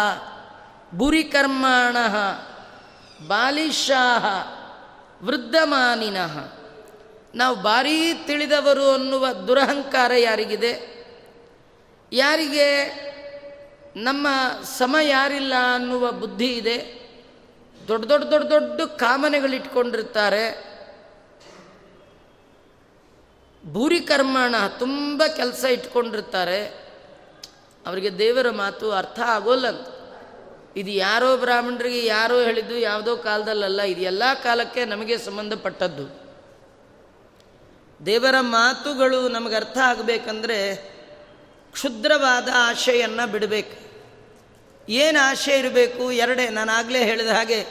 ಬುರಿಕರ್ಮಾಣ 0.96 1.96
ಬಾಲಿಶಾಹ, 3.26 4.24
ವೃದ್ಧಮಾನಿನಃ. 5.24 6.52
ನಾವು 7.34 7.56
ಭಾರೀ 7.56 8.14
ತಿಳಿದವರು 8.14 8.90
ಅನ್ನುವ 8.90 9.32
ದುರಹಂಕಾರ 9.32 10.12
ಯಾರಿಗಿದೆ? 10.18 10.94
ಯಾರಿಗೆ 12.12 13.04
ನಮ್ಮ 13.96 14.26
ಸಮ 14.62 14.96
ಯಾರಿಲ್ಲ 15.02 15.52
ಅನ್ನುವ 15.74 16.12
ಬುದ್ಧಿ 16.12 16.46
ಇದೆ. 16.46 17.04
ದೊಡ್ಡ 17.88 18.04
ದೊಡ್ಡ 18.04 18.24
ದೊಡ್ಡ 18.24 18.52
ದೊಡ್ಡ 18.52 18.80
ಕಾಮನೆಗಳಿಟ್ಕೊಂಡಿರ್ತಾರೆ. 18.80 20.74
ಭೂರಿ 23.72 24.00
ಕರ್ಮಣ 24.00 24.54
ತುಂಬ 24.78 25.22
ಕೆಲಸ 25.36 25.64
ಇಟ್ಕೊಂಡಿರ್ತಾರೆ. 25.64 26.66
ಅವರಿಗೆ 27.86 28.18
ದೇವರ 28.18 28.50
ಮಾತು 28.50 28.92
ಅರ್ಥ 28.92 29.20
ಆಗೋಲ್ಲ 29.20 29.66
ಇದು 30.76 30.90
ಯಾರೋ 30.90 31.36
ಬ್ರಾಹ್ಮಣರಿಗೆ 31.36 32.06
ಯಾರೋ 32.06 32.40
ಹೇಳಿದ್ದು 32.40 32.78
ಯಾವುದೋ 32.78 33.16
ಕಾಲದಲ್ಲಲ್ಲ, 33.16 33.82
ಇದು 33.82 34.00
ಎಲ್ಲ 34.00 34.22
ಕಾಲಕ್ಕೆ 34.42 34.84
ನಮಗೆ 34.84 35.18
ಸಂಬಂಧಪಟ್ಟದ್ದು. 35.18 36.24
ದೇವರ 38.06 38.34
ಮಾತುಗಳು 38.40 39.28
ನಮಗೆ 39.28 39.54
ಅರ್ಥ 39.54 39.78
ಆಗಬೇಕಂದ್ರೆ 39.78 40.93
ಕ್ಷುದ್ರವಾದ 41.74 42.48
ಆಶೆಯನ್ನು 42.54 43.32
ಬಿಡಬೇಕು. 43.32 43.84
ಏನು 44.88 45.24
ಆಶೆ 45.24 45.58
ಇರಬೇಕು? 45.58 46.12
ಎರಡೇ, 46.12 46.48
ನಾನು 46.48 46.72
ಆಗಲೇ 46.72 47.04
ಹೇಳಿದ 47.04 47.28
ಹಾಗೆ, 47.28 47.66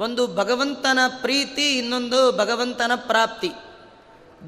ಒಂದು 0.00 0.26
ಭಗವಂತನ 0.26 0.98
ಪ್ರೀತಿ, 1.20 1.78
ಇನ್ನೊಂದು 1.78 2.32
ಭಗವಂತನ 2.32 2.92
ಪ್ರಾಪ್ತಿ. 2.96 3.52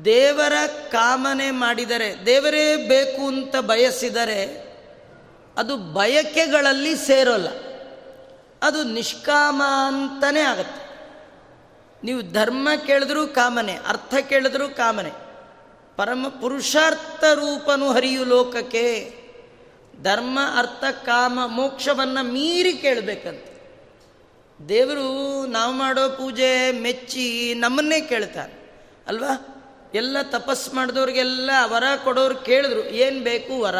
ದೇವರ 0.04 0.52
ಕಾಮನೆ 0.88 1.50
ಮಾಡಿದರೆ, 1.50 2.26
ದೇವರೇ 2.26 2.76
ಬೇಕು 2.76 3.26
ಅಂತ 3.26 3.56
ಬಯಸಿದರೆ, 3.56 4.72
ಅದು 5.56 5.76
ಬಯಕೆಗಳಲ್ಲಿ 5.76 6.96
ಸೇರೋಲ್ಲ. 6.96 7.48
ಅದು 8.62 8.84
ನಿಷ್ಕಾಮ 8.84 9.62
ಅಂತಲೇ 9.86 10.40
ಆಗತ್ತೆ. 10.40 10.92
ನೀವು 12.04 12.32
ಧರ್ಮ 12.32 12.68
ಕೇಳಿದ್ರೂ 12.86 13.26
ಕಾಮನೆ, 13.26 13.78
ಅರ್ಥ 13.86 14.14
ಕೇಳಿದ್ರೂ 14.28 14.68
ಕಾಮನೆ. 14.68 15.31
ಪರಮ 15.96 16.26
ಪುರುಷಾರ್ಥ 16.40 17.25
ರೂಪನು 17.25 17.92
ಹರಿಯು 17.92 18.25
ಲೋಕಕ್ಕೆ, 18.25 19.14
ಧರ್ಮ, 20.02 20.38
ಅರ್ಥ, 20.58 20.84
ಕಾಮ, 21.04 21.38
ಮೋಕ್ಷವನ್ನು 21.46 22.25
ಮೀರಿ 22.25 22.72
ಕೇಳಬೇಕಂತ. 22.72 23.44
ದೇವರು 24.68 25.46
ನಾವು 25.46 25.72
ಮಾಡೋ 25.72 26.08
ಪೂಜೆ 26.08 26.72
ಮೆಚ್ಚಿ 26.72 27.54
ನಮ್ಮನ್ನೇ 27.54 28.00
ಕೇಳ್ತಾರೆ 28.00 28.80
ಅಲ್ವಾ? 29.06 29.58
ಎಲ್ಲ 29.94 30.16
ತಪಸ್ 30.22 30.75
ಮಾಡಿದವ್ರಿಗೆಲ್ಲ 30.75 31.50
ವರ 31.64 31.84
ಕೊಡೋರು 32.04 32.34
ಕೇಳಿದ್ರು, 32.34 32.84
ಏನು 32.84 33.25
ಬೇಕು 33.25 33.61
ವರ? 33.61 33.76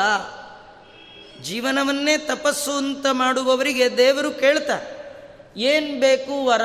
ಜೀವನವನ್ನೇ 1.43 2.19
ತಪಸ್ಸು 2.19 2.73
ಅಂತ 2.73 3.07
ಮಾಡುವವರಿಗೆ 3.13 3.97
ದೇವರು 3.97 4.31
ಕೇಳ್ತಾರೆ 4.31 5.03
ಏನು 5.61 6.01
ಬೇಕು 6.01 6.45
ವರ? 6.45 6.65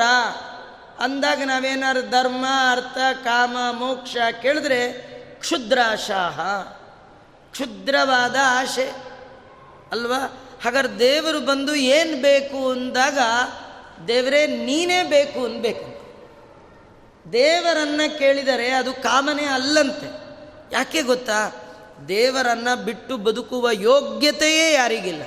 ಅಂದಾಗ 0.98 1.42
ನಾವೇನಾದ್ರು 1.44 2.10
ಧರ್ಮ, 2.10 2.44
ಅರ್ಥ, 2.72 3.24
ಕಾಮ, 3.24 3.56
ಮೋಕ್ಷ 3.70 4.16
ಕೇಳಿದ್ರೆ 4.42 5.08
ಕ್ಷುದ್ರಾಶಾಹ. 5.40 6.40
ಕ್ಷುದ್ರವಾದ 7.50 8.36
ಆಶೆ. 8.42 8.90
ಅಲ್ವಾ? 9.92 10.44
ಹಾಗಾದ್ರೆ 10.64 10.98
ದೇವರು 10.98 11.40
ಬಂದು 11.40 11.74
ಏನು 11.74 12.22
ಬೇಕು 12.22 12.70
ಅಂದಾಗ 12.70 13.18
ದೇವರೇ, 14.08 14.46
ನೀನೇ 14.46 15.02
ಬೇಕು 15.02 15.44
ಅನ್ಬೇಕು. 15.44 15.98
ದೇವರನ್ನ 17.32 18.00
ಕೇಳಿದರೆ 18.18 18.70
ಅದು 18.70 18.92
ಕಾಮನೆ 18.92 19.44
ಅಲ್ಲಂತೆ. 19.44 20.06
ಯಾಕೆ 20.72 21.02
ಗೊತ್ತಾ? 21.02 21.50
ದೇವರನ್ನು 22.08 22.84
ಬಿಟ್ಟು 22.84 23.16
ಬದುಕುವ 23.16 23.70
ಯೋಗ್ಯತೆಯೇ 23.72 24.72
ಯಾರಿಗಿಲ್ಲ. 24.72 25.22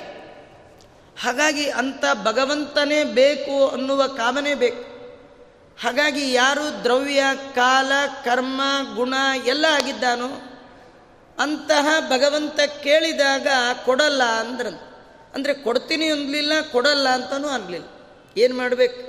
ಹಾಗಾಗಿ 1.20 1.70
ಅಂಥ 1.70 2.04
ಭಗವಂತನೇ 2.22 3.04
ಬೇಕು 3.04 3.68
ಅನ್ನುವ 3.68 4.06
ಕಾಮನೆ 4.06 4.54
ಬೇಕು. 4.54 4.91
ಹಾಗಾಗಿ 5.80 6.32
ಯಾರು 6.32 6.84
ದ್ರವ್ಯ, 6.84 7.22
ಕಾಲ, 7.54 7.92
ಕರ್ಮ, 8.24 8.60
ಗುಣ 8.94 9.14
ಎಲ್ಲ 9.46 9.64
ಆಗಿದ್ದಾನೋ 9.64 10.28
ಅಂತಹ 11.38 11.86
ಭಗವಂತ 12.08 12.60
ಕೇಳಿದಾಗ 12.60 13.46
ಕೊಡಲ್ಲ 13.84 14.22
ಅಂದ್ರ 14.22 14.66
ಅಂದರೆ 15.34 15.54
ಕೊಡ್ತೀನಿ 15.54 16.10
ಅನ್ಲಿಲ್ಲ, 16.10 16.52
ಕೊಡಲ್ಲ 16.72 17.08
ಅಂತಲೂ 17.08 17.48
ಅನ್ನಲಿಲ್ಲ 17.48 17.88
ಏನು 18.36 18.56
ಮಾಡಬೇಕು? 18.56 19.00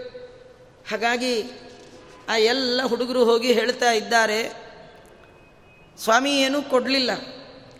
ಹಾಗಾಗಿ 0.91 1.51
ಆ 2.29 2.35
ಎಲ್ಲ 2.35 2.81
ಹುಡುಗರು 2.83 3.25
ಹೋಗಿ 3.25 3.53
ಹೇಳ್ತಾ 3.53 3.91
ಇದ್ದಾರೆ, 3.91 4.39
ಸ್ವಾಮಿ 6.03 6.31
ಏನೂ 6.41 6.61
ಕೊಡಲಿಲ್ಲ. 6.61 7.11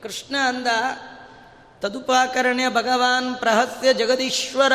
ಕೃಷ್ಣ 0.03 0.35
ಅಂದ 0.35 0.67
ತದುಪಾಕರಣ್ಯ 1.79 2.69
ಭಗವಾನ್ 2.69 3.35
ಪ್ರಹಸ್ಯ 3.35 3.93
ಜಗದೀಶ್ವರ 3.93 4.73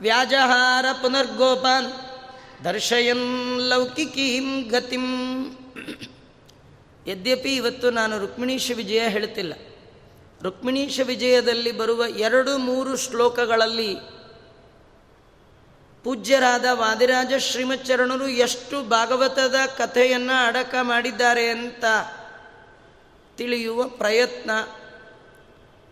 ವ್ಯಾಜಹಾರ 0.00 0.86
ಪುನರ್ಗೋಪಾನ್. 1.02 1.92
ದರ್ಶಯನ್ 2.64 3.60
ಲೌಕಿಕೀಂ 3.60 4.68
ಗತಿಂ. 4.68 5.04
ಯದ್ಯಪಿ 7.06 7.56
ಇವತ್ತು 7.56 7.90
ನಾನು 7.90 8.18
ರುಕ್ಮಿಣೀಶ 8.18 8.70
ವಿಜಯ 8.76 9.08
ಹೇಳ್ತಿಲ್ಲ 9.08 9.52
ರುಕ್ಮಿಣೀಶ 10.42 11.00
ವಿಜಯದಲ್ಲಿ 11.00 11.72
ಬರುವ 11.72 12.06
ಎರಡು 12.06 12.58
ಮೂರು 12.58 12.96
ಶ್ಲೋಕಗಳಲ್ಲಿ 12.96 13.94
ಪೂಜ್ಯರಾದ 16.04 16.64
ವಾದಿರಾಜ 16.72 17.32
ಶ್ರೀಮಚ್ಚರಣರು 17.38 18.28
ಎಷ್ಟು 18.28 18.82
ಭಾಗವತದ 18.82 19.54
ಕಥೆಯನ್ನು 19.76 20.46
ಅಡಕ 20.46 20.74
ಮಾಡಿದ್ದಾರೆ 20.82 21.48
ಅಂತ 21.48 21.84
ತಿಳಿಯುವ 23.36 23.88
ಪ್ರಯತ್ನ. 23.88 24.50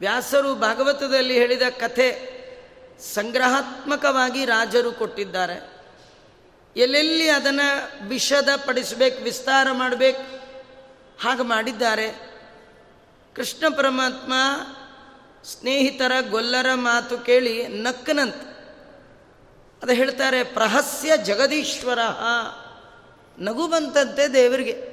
ವ್ಯಾಸರು 0.00 0.54
ಭಾಗವತದಲ್ಲಿ 0.54 1.34
ಹೇಳಿದ 1.34 1.62
ಕಥೆ 1.62 2.32
ಸಂಗ್ರಹಾತ್ಮಕವಾಗಿ 3.14 4.44
ರಾಜರು 4.44 4.92
ಕೊಟ್ಟಿದ್ದಾರೆ. 4.92 5.71
ಎಲ್ಲೆಲ್ಲಿ 6.76 7.28
ಅದನ್ನು 7.28 8.08
ವಿಷದ 8.08 8.48
ಪಡಿಸಬೇಕು, 8.66 9.22
ವಿಸ್ತಾರ 9.22 9.66
ಮಾಡಬೇಕು, 9.72 10.22
ಹಾಗೆ 11.22 11.42
ಮಾಡಿದ್ದಾರೆ. 11.42 12.32
ಕೃಷ್ಣ 13.36 13.74
ಪರಮಾತ್ಮ 13.76 14.32
ಸ್ನೇಹಿತರ 15.44 16.12
ಗೊಲ್ಲರ 16.30 16.66
ಮಾತು 16.74 17.18
ಕೇಳಿ 17.18 17.68
ನಕ್ಕನಂತ. 17.68 18.34
ಅದು 19.82 19.92
ಹೇಳ್ತಾರೆ, 19.92 20.44
ಪ್ರಹಸ್ಯ 20.44 21.16
ಜಗದೀಶ್ವರ 21.16 21.98
ನಗು 23.38 23.66
ಬಂತಂತೆ 23.66 24.32
ದೇವರಿಗೆ. 24.32 24.92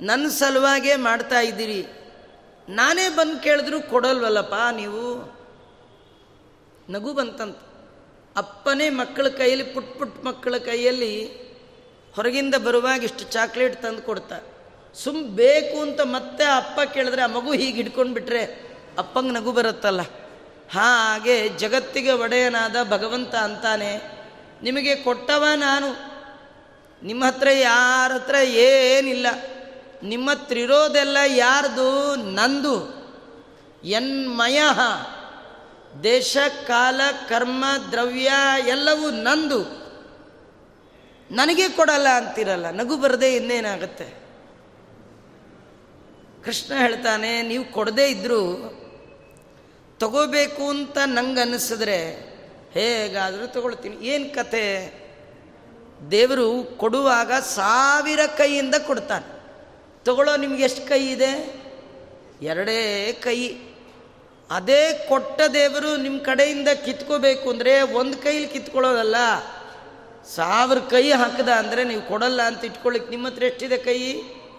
ನನ್ನ 0.00 0.28
ಸಲುವಾಗೇ 0.28 0.96
ಮಾಡ್ತಾ 0.96 1.40
ಇದ್ದೀರಿ. 1.40 1.86
ನಾನೇ 2.68 3.08
ಬಂದು 3.08 3.38
ಕೇಳಿದ್ರು 3.38 3.82
ಕೊಡಲ್ವಲ್ಲಪ್ಪ 3.82 4.54
ನೀವು? 4.72 5.38
ನಗು 6.90 7.12
ಬಂತಂತ 7.12 7.58
ಅಪ್ಪನೇ 8.38 8.90
ಮಕ್ಕಳ 8.90 9.28
ಕೈಯಲ್ಲಿ, 9.28 9.64
ಪುಟ್ 9.64 9.98
ಪುಟ್ 9.98 10.24
ಮಕ್ಕಳ 10.24 10.56
ಕೈಯಲ್ಲಿ 10.56 11.24
ಹೊರಗಿಂದ 12.16 12.54
ಬರುವಾಗ 12.54 13.04
ಇಷ್ಟು 13.04 13.24
ಚಾಕ್ಲೇಟ್ 13.32 13.82
ತಂದು 13.82 14.02
ಕೊಡ್ತಾರೆ 14.02 14.58
ಸುಮ್ 15.04 15.24
ಬೇಕು 15.24 15.80
ಅಂತ 15.80 16.00
ಮತ್ತೆ 16.00 16.44
ಅಪ್ಪ 16.44 16.80
ಕೇಳಿದ್ರೆ, 16.94 17.22
ಆ 17.22 17.26
ಮಗು 17.26 17.52
ಹೀಗೆ 17.52 17.72
ಹಿಡ್ಕೊಂಡು 17.72 18.14
ಬಿಟ್ರೆ 18.14 18.68
ಅಪ್ಪಂಗೆ 18.98 19.30
ನಗು 19.30 19.52
ಬರುತ್ತಲ್ಲ. 19.52 20.00
ಹಾಗೆ 20.70 21.48
ಜಗತ್ತಿಗೆ 21.48 22.12
ಒಡೆಯನಾದ 22.12 22.76
ಭಗವಂತ 22.90 23.34
ಅಂತಾನೆ. 23.34 24.00
ನಿಮಗೆ 24.62 24.94
ಕೊಟ್ಟವ 24.94 25.44
ನಾನು. 25.54 26.18
ನಿಮ್ಮ 27.02 27.24
ಹತ್ರ 27.24 27.48
ಯಾರ 27.50 28.12
ಹತ್ರ 28.12 28.34
ಏನಿಲ್ಲ. 28.34 29.26
ನಿಮ್ಮ 30.02 30.30
ಹತ್ರ 30.30 30.58
ಇರೋದೆಲ್ಲ 30.58 31.16
ಯಾರ್ದು? 31.26 32.16
ನಂದು. 32.16 32.98
ಎನ್ಮಯ. 33.84 34.60
ದೇಶ, 36.02 36.36
ಕಾಲ, 36.66 37.00
ಕರ್ಮ, 37.28 37.64
ದ್ರವ್ಯ 37.90 38.30
ಎಲ್ಲವೂ 38.66 39.10
ನಂದು. 39.10 39.62
ನನಗೆ 41.34 41.68
ಕೊಡಲ್ಲ 41.68 42.08
ಅಂತಿರಲ್ಲ, 42.08 42.70
ನಗು 42.70 42.96
ಬರದೆ 42.96 43.36
ಇನ್ನೇನಾಗುತ್ತೆ? 43.36 44.04
ಕೃಷ್ಣ 46.44 46.74
ಹೇಳ್ತಾನೆ, 46.74 47.42
ನೀವು 47.42 47.72
ಕೊಡದೇ 47.72 48.06
ಇದ್ದರೂ 48.08 48.42
ತಗೋಬೇಕು 49.98 50.68
ಅಂತ 50.68 50.98
ನಂಗೆ 51.06 51.40
ಅನ್ನಿಸಿದ್ರೆ 51.40 52.28
ಹೇಗಾದರೂ 52.72 53.46
ತಗೊಳ್ತೀನಿ. 53.46 53.96
ಏನು 54.06 54.34
ಕತೆ? 54.34 54.98
ದೇವರು 56.10 56.64
ಕೊಡುವಾಗ 56.76 57.32
ಸಾವಿರ 57.32 58.20
ಕೈಯಿಂದ 58.36 58.74
ಕೊಡ್ತಾನೆ. 58.86 59.38
ತಗೊಳ್ಳೋ 60.04 60.36
ನಿಮ್ಗೆ 60.36 60.62
ಎಷ್ಟು 60.62 60.88
ಕೈ 60.88 61.06
ಇದೆ? 61.06 61.62
ಎರಡೇ 62.42 63.12
ಕೈ. 63.12 63.52
ಅದೇ 64.50 64.82
ಕೊಟ್ಟ 65.08 65.40
ದೇವರು 65.52 65.96
ನಿಮ್ಮ 65.96 66.18
ಕಡೆಯಿಂದ 66.22 66.68
ಕಿತ್ಕೋಬೇಕು 66.84 67.50
ಅಂದರೆ 67.50 67.82
ಒಂದು 67.82 68.16
ಕೈಲಿ 68.16 68.46
ಕಿತ್ಕೊಳ್ಳೋದಲ್ಲ. 68.46 69.16
ಸಾವಿರ 70.26 70.78
ಕೈ 70.90 71.10
ಹಾಕದ 71.10 71.48
ಅಂದರೆ 71.48 71.84
ನೀವು 71.84 72.02
ಕೊಡಲ್ಲ 72.02 72.42
ಅಂತ 72.42 72.64
ಇಟ್ಕೊಳ್ಳಿಕ್ಕೆ 72.64 73.10
ನಿಮ್ಮ 73.10 73.26
ಹತ್ರ 73.26 73.42
ಎಷ್ಟಿದೆ 73.42 73.76
ಕೈ? 73.76 73.98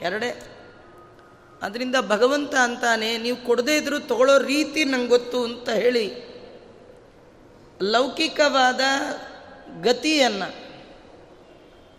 ಎರಡೇ. 0.01 0.29
ಅದರಿಂದ 1.61 1.95
ಭಗವಂತ 2.07 2.55
ಅಂತಾನೆ, 2.55 3.17
ನೀವು 3.17 3.37
ಕೊಡದೇ 3.45 3.77
ಇದ್ರೂ 3.77 3.99
ತಗೊಳ್ಳೋ 3.99 4.37
ರೀತಿ 4.37 4.83
ನಂಗೆ 4.83 5.07
ಗೊತ್ತು 5.07 5.43
ಅಂತ 5.43 5.69
ಹೇಳಿ. 5.69 6.05
ಲೌಕಿಕವಾದ 7.81 8.81
ಗತಿಯನ್ನು 9.81 10.47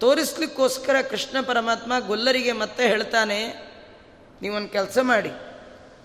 ತೋರಿಸ್ಲಿಕ್ಕೋಸ್ಕರ 0.00 0.96
ಕೃಷ್ಣ 1.00 1.36
ಪರಮಾತ್ಮ 1.40 1.92
ಗೊಲ್ಲರಿಗೆ 2.06 2.52
ಮತ್ತೆ 2.52 2.82
ಹೇಳ್ತಾನೆ, 2.88 3.40
ನೀವೊಂದು 4.42 4.68
ಕೆಲಸ 4.68 4.98
ಮಾಡಿ, 5.02 5.32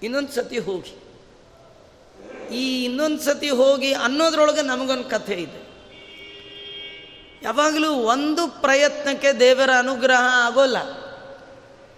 ಇನ್ನೊಂದು 0.03 0.31
ಸತಿ 0.31 0.59
ಹೋಗಿ. 0.59 0.93
ಈ 2.51 2.83
ಇನ್ನೊಂದು 2.83 3.19
ಸತಿ 3.19 3.49
ಹೋಗಿ 3.49 3.93
ಅನ್ನೋದ್ರೊಳಗೆ 3.93 4.61
ನಮಗೊಂದು 4.61 5.03
ಕಥೆ 5.03 5.33
ಇದೆ. 5.33 5.65
ಯಾವಾಗಲೂ 7.41 7.93
ಒಂದು 7.93 8.47
ಪ್ರಯತ್ನಕ್ಕೆ 8.47 9.39
ದೇವರ 9.39 9.69
ಅನುಗ್ರಹ 9.77 10.21
ಆಗೋಲ್ಲ. 10.33 10.77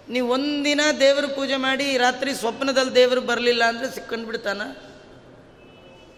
ನೀವು 0.08 0.30
ಒಂದಿನ 0.30 0.80
ದೇವರ 1.00 1.24
ಪೂಜೆ 1.26 1.56
ಮಾಡಿ 1.56 1.96
ರಾತ್ರಿ 1.96 2.34
ಸ್ವಪ್ನದಲ್ಲಿ 2.34 2.94
ದೇವರು 2.94 3.20
ಬರಲಿಲ್ಲ 3.20 3.64
ಅಂದರೆ 3.64 3.94
ಸಿಕ್ಕೊಂಡು 3.94 4.26
ಬಿಡ್ತಾನ 4.26 4.62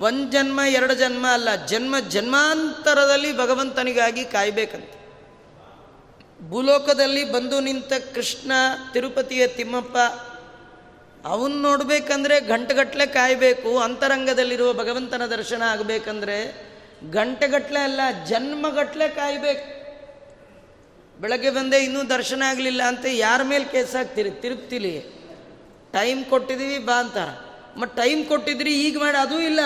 ಒಂದು 0.01 0.33
ಜನ್ಮ, 0.33 0.61
ಎರಡು 0.69 0.95
ಜನ್ಮ 0.95 1.27
ಅಲ್ಲ, 1.27 1.67
ಜನ್ಮ 1.67 1.99
ಜನ್ಮಾಂತರದಲ್ಲಿ 2.09 3.37
ಭಗವಂತನಿಗಾಗಿ 3.37 4.25
ಕಾಯ್ಬೇಕಂತ. 4.25 4.91
ಭೂಲೋಕದಲ್ಲಿ 6.49 7.33
ಬಂದು 7.33 7.61
ನಿಂತ 7.61 7.93
ಕೃಷ್ಣ, 8.15 8.53
ತಿರುಪತಿಯ 8.93 9.47
ತಿಮ್ಮಪ್ಪ 9.47 9.97
ಅವನ್ 11.25 11.51
ನೋಡಬೇಕಂದ್ರೆ 11.51 12.41
ಗಂಟೆಗಟ್ಟಲೆ 12.41 13.07
ಕಾಯಬೇಕು, 13.07 13.79
ಅಂತರಂಗದಲ್ಲಿರುವ 13.79 14.73
ಭಗವಂತನ 14.73 15.27
ದರ್ಶನ 15.27 15.63
ಆಗಬೇಕಂದ್ರೆ 15.63 16.71
ಗಂಟೆಗಟ್ಟಲೆ 17.11 17.79
ಅಲ್ಲ 17.79 18.01
ಜನ್ಮಗಟ್ಟಲೆ 18.27 19.09
ಕಾಯಬೇಕು. 19.09 19.81
ಬೆಳಗ್ಗೆ 21.21 21.51
ಬಂದೆ 21.51 21.79
ಇನ್ನೂ 21.79 22.03
ದರ್ಶನ 22.05 22.43
ಆಗಲಿಲ್ಲ 22.47 22.83
ಅಂತ 22.83 23.07
ಯಾರ 23.13 23.41
ಮೇಲೆ 23.43 23.65
ಕೇಸ್ 23.65 23.97
ಹಾಕ್ತೀರಿ? 23.97 24.31
ತಿರುಪ್ತಿಲಿ. 24.31 25.01
ಟೈಮ್ 25.93 26.25
ಕೊಟ್ಟಿದ್ದೀವಿ 26.25 26.79
ಬಾ 26.79 27.01
ಅಂತಾರೆ 27.01 27.51
ಮತ್ತು 27.81 28.03
ಟೈಮ್ 28.03 28.27
ಕೊಟ್ಟಿದ್ರಿ, 28.27 28.73
ಈಗ 28.73 28.99
ಮಾಡಿ 28.99 29.19
ಅದೂ 29.19 29.41
ಇಲ್ಲ. 29.41 29.61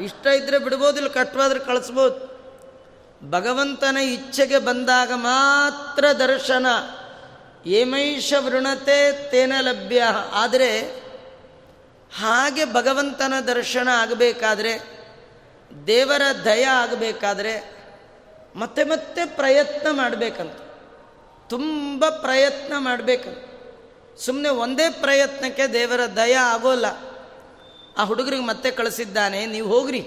ಇಷ್ಟ 0.00 0.26
ಇದ್ದರೆ 0.26 0.58
ಬಿಡ್ಬೋದಿಲ್ಲ 0.58 1.08
ಕಷ್ಟವಾದ್ರೆ 1.08 1.60
ಕಳಿಸ್ಬೋದು. 1.60 2.30
ಭಗವಂತನ 3.30 3.96
ಇಚ್ಛೆಗೆ 3.96 4.58
ಬಂದಾಗ 4.58 5.12
ಮಾತ್ರ 5.14 6.04
ದರ್ಶನ. 6.12 6.66
ಏಮೈಷ 7.66 8.34
ವೃಣತೆ 8.38 9.30
ತೇನ 9.30 9.52
ಲಭ್ಯ. 9.60 10.02
ಆದರೆ 10.32 10.80
ಹಾಗೆ 12.18 12.64
ಭಗವಂತನ 12.64 13.34
ದರ್ಶನ 13.46 13.88
ಆಗಬೇಕಾದ್ರೆ, 13.92 15.00
ದೇವರ 15.86 16.22
ದಯ 16.44 16.64
ಆಗಬೇಕಾದ್ರೆ 16.64 17.80
ಮತ್ತೆ 18.56 18.84
ಮತ್ತೆ 18.84 19.24
ಪ್ರಯತ್ನ 19.24 19.86
ಮಾಡಬೇಕಂತ. 19.90 20.56
ತುಂಬ 21.50 22.08
ಪ್ರಯತ್ನ 22.08 22.72
ಮಾಡಬೇಕಂತ. 22.78 23.38
ಸುಮ್ಮನೆ 24.20 24.48
ಒಂದೇ 24.48 24.90
ಪ್ರಯತ್ನಕ್ಕೆ 24.90 25.66
ದೇವರ 25.66 26.00
ದಯ 26.16 26.34
ಆಗೋಲ್ಲ. 26.34 26.86
ಆ 27.98 28.04
ಹುಡುಗರಿಗೆ 28.04 28.42
ಮತ್ತೆ 28.42 28.70
ಕಳಿಸಿದ್ದಾನೆ, 28.70 29.46
ನೀವು 29.46 29.68
ಹೋಗ್ರಿ. 29.68 30.00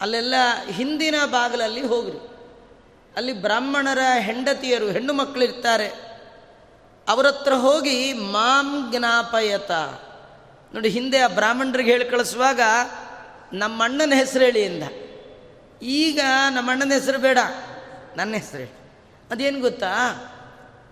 ಅಲ್ಲೆಲ್ಲ 0.00 0.34
ಹಿಂದಿನ 0.70 1.14
ಬಾಗಿಲಲ್ಲಿ 1.26 1.86
ಹೋಗ್ರಿ. 1.86 2.18
ಅಲ್ಲಿ 3.16 3.32
ಬ್ರಾಹ್ಮಣರ 3.32 3.98
ಹೆಂಡತಿಯರು, 4.18 4.90
ಹೆಣ್ಣು 4.90 5.12
ಮಕ್ಕಳಿರ್ತಾರೆ 5.12 6.11
ಅವರ 7.06 7.26
ಹತ್ರ 7.26 7.54
ಹೋಗಿ 7.54 7.96
ಮಾಂ 8.12 8.68
ಜ್ಞಾಪಯತ. 8.90 9.70
ನೋಡಿ, 10.74 10.88
ಹಿಂದೆ 10.88 11.18
ಆ 11.18 11.28
ಬ್ರಾಹ್ಮಣರಿಗೆ 11.28 11.90
ಹೇಳಿ 11.92 12.04
ಕಳಿಸುವಾಗ 12.04 12.60
ನಮ್ಮ 13.52 13.84
ಅಣ್ಣನ 13.84 14.12
ಹೆಸರು 14.14 14.44
ಹೇಳಿ 14.44 14.62
ಇಂದ 14.64 14.84
ಈಗ 15.96 16.20
ನಮ್ಮ 16.50 16.70
ಅಣ್ಣನ 16.70 16.92
ಹೆಸರು 16.92 17.18
ಬೇಡ, 17.18 17.38
ನನ್ನ 18.16 18.32
ಹೆಸರು 18.34 18.58
ಹೇಳಿ. 18.58 18.74
ಅದೇನು 19.30 19.60
ಗೊತ್ತಾ? 19.60 19.92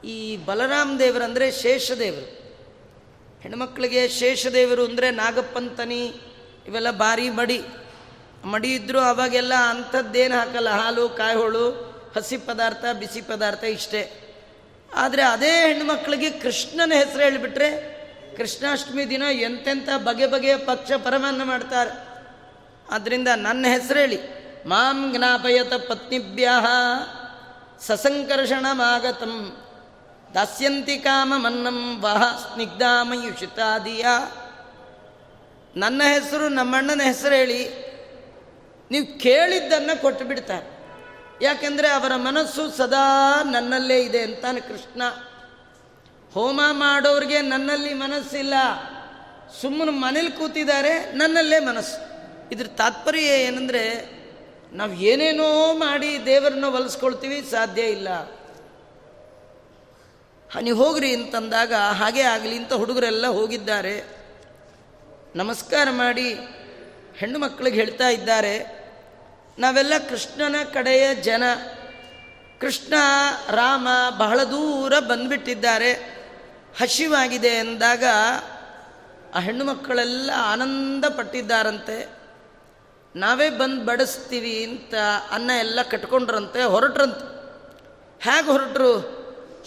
ಈ 0.05 0.17
ಬಲರಾಮ 0.45 0.91
ದೇವರಂದರೆ 0.99 1.47
ಶೇಷದೇವರು 1.53 2.29
ಹೆಣ್ಮಕ್ಳಿಗೆ 3.41 4.09
ಶೇಷದೇವರು 4.09 4.83
ಅಂದರೆ 4.85 5.11
ನಾಗಪ್ಪಂತನಿ 5.11 6.03
ಇವೆಲ್ಲ 6.67 6.91
ಭಾರಿ 6.91 7.29
ಮಡಿ. 7.31 7.61
ಮಡಿ 8.45 8.71
ಇದ್ದರೂ 8.75 9.01
ಅವಾಗೆಲ್ಲ 9.01 9.55
ಅಂಥದ್ದೇನು 9.55 10.35
ಹಾಕಲ್ಲ, 10.39 10.71
ಹಾಲು 10.71 11.05
ಕಾಯಿಹೋಳು 11.09 11.65
ಹಸಿ 12.17 12.37
ಪದಾರ್ಥ, 12.37 12.85
ಬಿಸಿ 12.99 13.21
ಪದಾರ್ಥ 13.23 13.65
ಇಷ್ಟೇ. 13.65 14.03
ಆದರೆ 14.95 15.23
ಅದೇ 15.23 15.67
ಹೆಣ್ಣುಮಕ್ಕಳಿಗೆ 15.67 16.31
ಕೃಷ್ಣನ 16.31 16.93
ಹೆಸರು 16.95 17.23
ಹೇಳಿಬಿಟ್ರೆ 17.23 18.01
ಕೃಷ್ಣಾಷ್ಟಮಿ 18.37 19.11
ದಿನ 19.11 19.23
ಎಂತೆಂಥ 19.33 19.89
ಬಗೆ 19.97 20.27
ಬಗೆಯ 20.27 20.57
ಪಕ್ಷ 20.57 20.93
ಪರಮನ್ನು 20.93 21.45
ಮಾಡ್ತಾರೆ. 21.45 22.09
ಆದ್ದರಿಂದ 22.91 23.29
ನನ್ನ 23.37 23.67
ಹೆಸರು 23.69 23.99
ಹೇಳಿ. 23.99 24.19
ಮಾಂ 24.69 25.15
ಜ್ಞಾಪಯತ 25.17 25.73
ಪತ್ನಿಭ್ಯ 25.73 26.49
ಸಸಂಕರ್ಷಣಮಾಗತಂ. 27.87 29.57
ದಾಸ್ಯಂತಿ 30.35 30.99
ಕಾಮ 30.99 31.33
ಮನ್ನಂ 31.37 32.01
ವಹ 32.01 32.53
ಸ್ನಿಗ್ಧಾಮಯುಷಿತಾದಿಯ. 32.53 34.07
ನನ್ನ 35.77 36.03
ಹೆಸರು 36.03 36.49
ನಮ್ಮಣ್ಣನ 36.49 37.01
ಹೆಸರು 37.03 37.35
ಹೇಳಿ. 37.35 37.91
ನೀವು 38.91 39.19
ಕೇಳಿದ್ದನ್ನು 39.19 40.03
ಕೊಟ್ಟು 40.03 40.25
ಬಿಡ್ತಾರೆ 40.25 40.80
ಯಾಕೆಂದರೆ 41.43 41.89
ಅವರ 41.89 42.17
ಮನಸ್ಸು 42.17 42.71
ಸದಾ 42.71 43.43
ನನ್ನಲ್ಲೇ 43.43 44.01
ಇದೆ 44.01 44.23
ಅಂತಾನೆ 44.23 44.61
ಕೃಷ್ಣ. 44.61 45.03
ಹೋಮ 46.35 46.61
ಮಾಡೋರಿಗೆ 46.71 47.41
ನನ್ನಲ್ಲಿ 47.41 47.95
ಮನಸ್ಸಿಲ್ಲ. 47.95 48.55
ಸುಮ್ಮನೆ 49.61 49.91
ಮನೇಲಿ 49.91 50.31
ಕೂತಿದ್ದಾರೆ, 50.31 51.13
ನನ್ನಲ್ಲೇ 51.13 51.59
ಮನಸ್ಸು. 51.59 52.11
ಇದ್ರ 52.53 52.67
ತಾತ್ಪರ್ಯ 52.67 53.21
ಏನಂದರೆ, 53.21 54.11
ನಾವು 54.73 54.93
ಏನೇನೋ 54.93 55.73
ಮಾಡಿ 55.73 56.27
ದೇವರನ್ನ 56.27 56.65
ಒಲಿಸ್ಕೊಳ್ತೀವಿ 56.65 57.49
ಸಾಧ್ಯ 57.51 57.83
ಇಲ್ಲ. 57.83 58.09
ನೀವು 60.61 60.85
ಹೋಗ್ರಿ 60.85 61.15
ಅಂತಂದಾಗ, 61.15 61.75
ಹಾಗೆ 61.75 62.23
ಆಗಲಿ 62.23 62.57
ಅಂತ 62.57 62.73
ಹುಡುಗರೆಲ್ಲ 62.73 63.27
ಹೋಗಿದ್ದಾರೆ. 63.27 64.05
ನಮಸ್ಕಾರ 65.37 65.89
ಮಾಡಿ 65.91 66.35
ಹೆಣ್ಣು 67.17 67.39
ಮಕ್ಕಳಿಗೆ 67.39 67.77
ಹೇಳ್ತಾ 67.77 68.09
ಇದ್ದಾರೆ. 68.09 68.80
ನಾವೆಲ್ಲ 69.59 69.93
ಕೃಷ್ಣನ 70.09 70.57
ಕಡೆಯ 70.75 71.15
ಜನ. 71.15 71.43
ಕೃಷ್ಣ, 72.61 72.95
ರಾಮ 73.51 73.89
ಬಹಳ 74.19 74.43
ದೂರ 74.43 74.99
ಬಂದ್ಬಿಟ್ಟಿದ್ದಾರೆ. 74.99 76.21
ಹಸಿವಾಗಿದೆ 76.81 77.49
ಎಂದಾಗ 77.49 78.05
ಆ 79.35 79.41
ಹೆಣ್ಣು 79.41 79.65
ಮಕ್ಕಳೆಲ್ಲ 79.65 80.31
ಆನಂದ 80.53 81.05
ಪಟ್ಟಿದ್ದಾರಂತೆ 81.05 82.21
ನಾವೇ 83.17 83.51
ಬಂದು 83.51 83.85
ಬಡಿಸ್ತೀವಿ 83.85 84.65
ಅಂತ 84.65 84.95
ಅನ್ನ 85.31 85.51
ಎಲ್ಲ 85.59 85.83
ಕಟ್ಕೊಂಡ್ರಂತೆ, 85.83 86.63
ಹೊರಟ್ರಂತೆ. 86.63 87.31
ಹೇಗೆ 88.25 88.47
ಹೊರಟರು? 88.47 89.21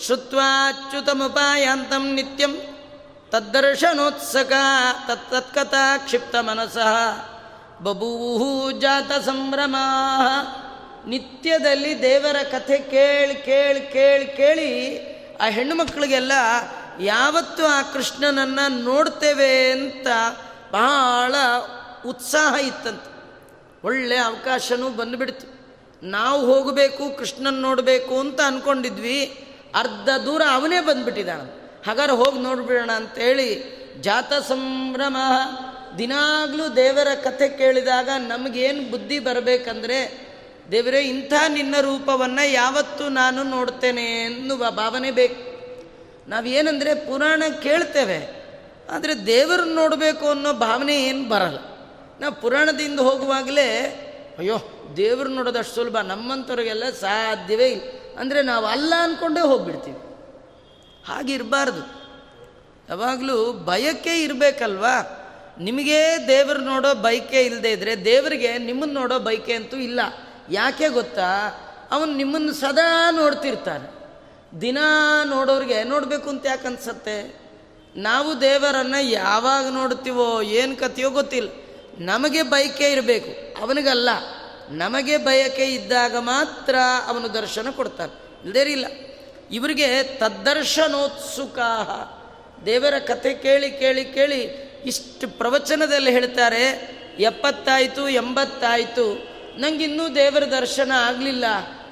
ಶ್ರುತ್ವಾಚ್ಯುತಮುಪಾಯಾಂತಂ 0.06 2.14
ನಿತ್ಯಂ 2.14 2.58
ತದ್ದರ್ಶನೋತ್ಸಕ 3.30 4.54
ತತ್ತತ್ಕಥಾ 5.08 5.98
ಕ್ಷಿಪ್ತ 5.98 6.36
ಮನಸಃ 6.36 7.33
ಬಭೂವು 7.84 8.72
ಜಾತ 8.72 9.12
ಸಂಭ್ರಮ. 9.26 9.76
ನಿತ್ಯದಲ್ಲಿ 11.08 12.02
ದೇವರ 12.02 12.36
ಕಥೆ 12.44 12.78
ಕೇಳಿ 12.78 13.36
ಕೇಳಿ 13.36 13.82
ಕೇಳಿ 13.82 14.26
ಕೇಳಿ 14.26 14.70
ಆ 15.38 15.46
ಹೆಣ್ಣು 15.50 15.76
ಮಕ್ಕಳಿಗೆಲ್ಲ, 15.76 16.32
ಯಾವತ್ತು 17.00 17.66
ಆ 17.66 17.82
ಕೃಷ್ಣನನ್ನು 17.82 18.84
ನೋಡ್ತೇವೆ 18.84 19.72
ಅಂತ 19.72 20.08
ಬಹಳ 20.72 21.36
ಉತ್ಸಾಹ 22.06 22.54
ಇತ್ತಂತೆ. 22.68 23.10
ಒಳ್ಳೆ 23.84 24.18
ಅವಕಾಶನೂ 24.18 24.90
ಬಂದುಬಿಡ್ತು. 24.90 25.48
ನಾವು 26.04 26.46
ಹೋಗಬೇಕು, 26.46 27.18
ಕೃಷ್ಣನ್ 27.18 27.62
ನೋಡಬೇಕು 27.62 28.20
ಅಂತ 28.20 28.42
ಅಂದ್ಕೊಂಡಿದ್ವಿ 28.42 29.20
ಅರ್ಧ 29.76 30.10
ದೂರ 30.26 30.42
ಅವನೇ 30.52 30.80
ಬಂದುಬಿಟ್ಟಿದ್ದಾನ. 30.80 31.42
ಹಾಗಾದ್ರೆ 31.88 32.16
ಹೋಗಿ 32.16 32.40
ನೋಡಿಬಿಡೋಣ 32.40 32.92
ಅಂತೇಳಿ 32.92 33.50
ಜಾತ 34.02 34.34
ಸಂಭ್ರಮ 34.34 35.18
ದಿನಾಗಲೂ 35.98 36.76
ದೇವರ 36.76 37.08
ಕಥೆ 37.24 37.50
ಕೇಳಿದಾಗ 37.50 38.10
ನಮಗೇನು 38.18 38.92
ಬುದ್ಧಿ 38.92 39.20
ಬರಬೇಕಂದ್ರೆ, 39.20 40.00
ದೇವರೇ, 40.72 41.02
ಇಂಥ 41.02 41.34
ನಿನ್ನ 41.48 41.76
ರೂಪವನ್ನು 41.82 42.52
ಯಾವತ್ತೂ 42.52 43.10
ನಾನು 43.10 43.44
ನೋಡ್ತೇನೆ 43.44 44.04
ಎನ್ನುವ 44.04 44.72
ಭಾವನೆ 44.72 45.12
ಬೇಕು. 45.12 45.42
ನಾವೇನಂದರೆ 46.30 46.96
ಪುರಾಣ 46.96 47.44
ಕೇಳ್ತೇವೆ, 47.64 48.20
ಆದರೆ 48.92 49.26
ದೇವರನ್ನು 49.26 49.74
ನೋಡಬೇಕು 49.74 50.28
ಅನ್ನೋ 50.28 50.54
ಭಾವನೆ 50.54 51.04
ಏನು 51.04 51.30
ಬರಲ್ಲ. 51.30 51.58
ನಾವು 52.20 52.42
ಪುರಾಣದಿಂದ 52.42 53.00
ಹೋಗುವಾಗಲೇ, 53.00 53.70
ಅಯ್ಯೋ, 54.40 54.58
ದೇವ್ರು 54.98 55.30
ನೋಡೋದಷ್ಟು 55.30 55.76
ಸುಲಭ 55.76 55.98
ನಮ್ಮಂಥವ್ರಿಗೆಲ್ಲ 55.98 56.90
ಸಾಧ್ಯವೇ 56.90 57.68
ಇಲ್ಲ. 57.68 57.84
ಅಂದರೆ 58.20 58.42
ನಾವು 58.42 58.66
ಅಲ್ಲ 58.66 58.94
ಅಂದ್ಕೊಂಡೇ 59.00 59.42
ಹೋಗ್ಬಿಡ್ತೀವಿ. 59.42 59.98
ಹಾಗಿರಬಾರ್ದು. 61.08 61.84
ಯಾವಾಗಲೂ 62.90 63.54
ಬಯಕೆ 63.54 64.24
ಇರಬೇಕಲ್ವಾ? 64.24 65.20
ನಿಮಗೇ 65.60 66.26
ದೇವರು 66.28 66.60
ನೋಡೋ 66.60 66.94
ಬೈಕೆ 66.94 67.42
ಇಲ್ಲದೆ 67.42 67.72
ಇದ್ದರೆ 67.72 68.06
ದೇವರಿಗೆ 68.06 68.58
ನಿಮ್ಮನ್ನು 68.58 69.00
ನೋಡೋ 69.00 69.20
ಬೈಕೆ 69.20 69.54
ಅಂತೂ 69.54 69.78
ಇಲ್ಲ. 69.78 70.00
ಯಾಕೆ 70.52 70.90
ಗೊತ್ತಾ? 70.90 71.48
ಅವನು 71.92 72.14
ನಿಮ್ಮನ್ನು 72.14 72.54
ಸದಾ 72.54 73.12
ನೋಡ್ತಿರ್ತಾನೆ. 73.12 74.04
ದಿನ 74.62 74.78
ನೋಡೋರಿಗೆ 75.26 75.84
ನೋಡಬೇಕು 75.84 76.30
ಅಂತ 76.30 76.46
ಯಾಕೆ 76.46 76.68
ಅನ್ಸತ್ತೆ? 76.68 77.40
ನಾವು 77.96 78.42
ದೇವರನ್ನು 78.42 79.04
ಯಾವಾಗ 79.04 79.68
ನೋಡ್ತೀವೋ 79.68 80.42
ಏನು 80.42 80.76
ಕಥೆಯೋ 80.76 81.10
ಗೊತ್ತಿಲ್ಲ. 81.10 81.50
ನಮಗೆ 81.98 82.42
ಬಯಕೆ 82.42 82.92
ಇರಬೇಕು. 82.92 83.62
ಅವನಿಗಲ್ಲ. 83.62 84.10
ನಮಗೆ 84.70 85.18
ಬಯಕೆ 85.18 85.66
ಇದ್ದಾಗ 85.66 86.16
ಮಾತ್ರ 86.18 86.76
ಅವನು 87.08 87.34
ದರ್ಶನ 87.34 87.70
ಕೊಡ್ತಾನೆ. 87.70 88.42
ಇಲ್ಲದೇ 88.42 88.62
ಇಲ್ಲ 88.62 88.86
ಇವರಿಗೆ 89.52 90.04
ತದ್ದರ್ಶನೋತ್ಸುಕ 90.04 91.60
ದೇವರ 92.66 93.00
ಕಥೆ 93.00 93.34
ಕೇಳಿ 93.34 93.72
ಕೇಳಿ 93.72 94.06
ಕೇಳಿ 94.06 94.73
ಇಷ್ಟು 94.86 95.28
ಪ್ರವಚನದಲ್ಲಿ 95.28 96.12
ಹೇಳ್ತಾರೆ, 96.12 96.64
ಎಪ್ಪತ್ತಾಯಿತು, 97.20 98.10
ಎಂಬತ್ತಾಯಿತು. 98.10 99.34
ನಂಗಿನ್ನೂ 99.60 100.10
ದೇವರ 100.10 100.44
ದರ್ಶನ 100.44 100.92
ಆಗಲಿಲ್ಲ. 100.92 101.46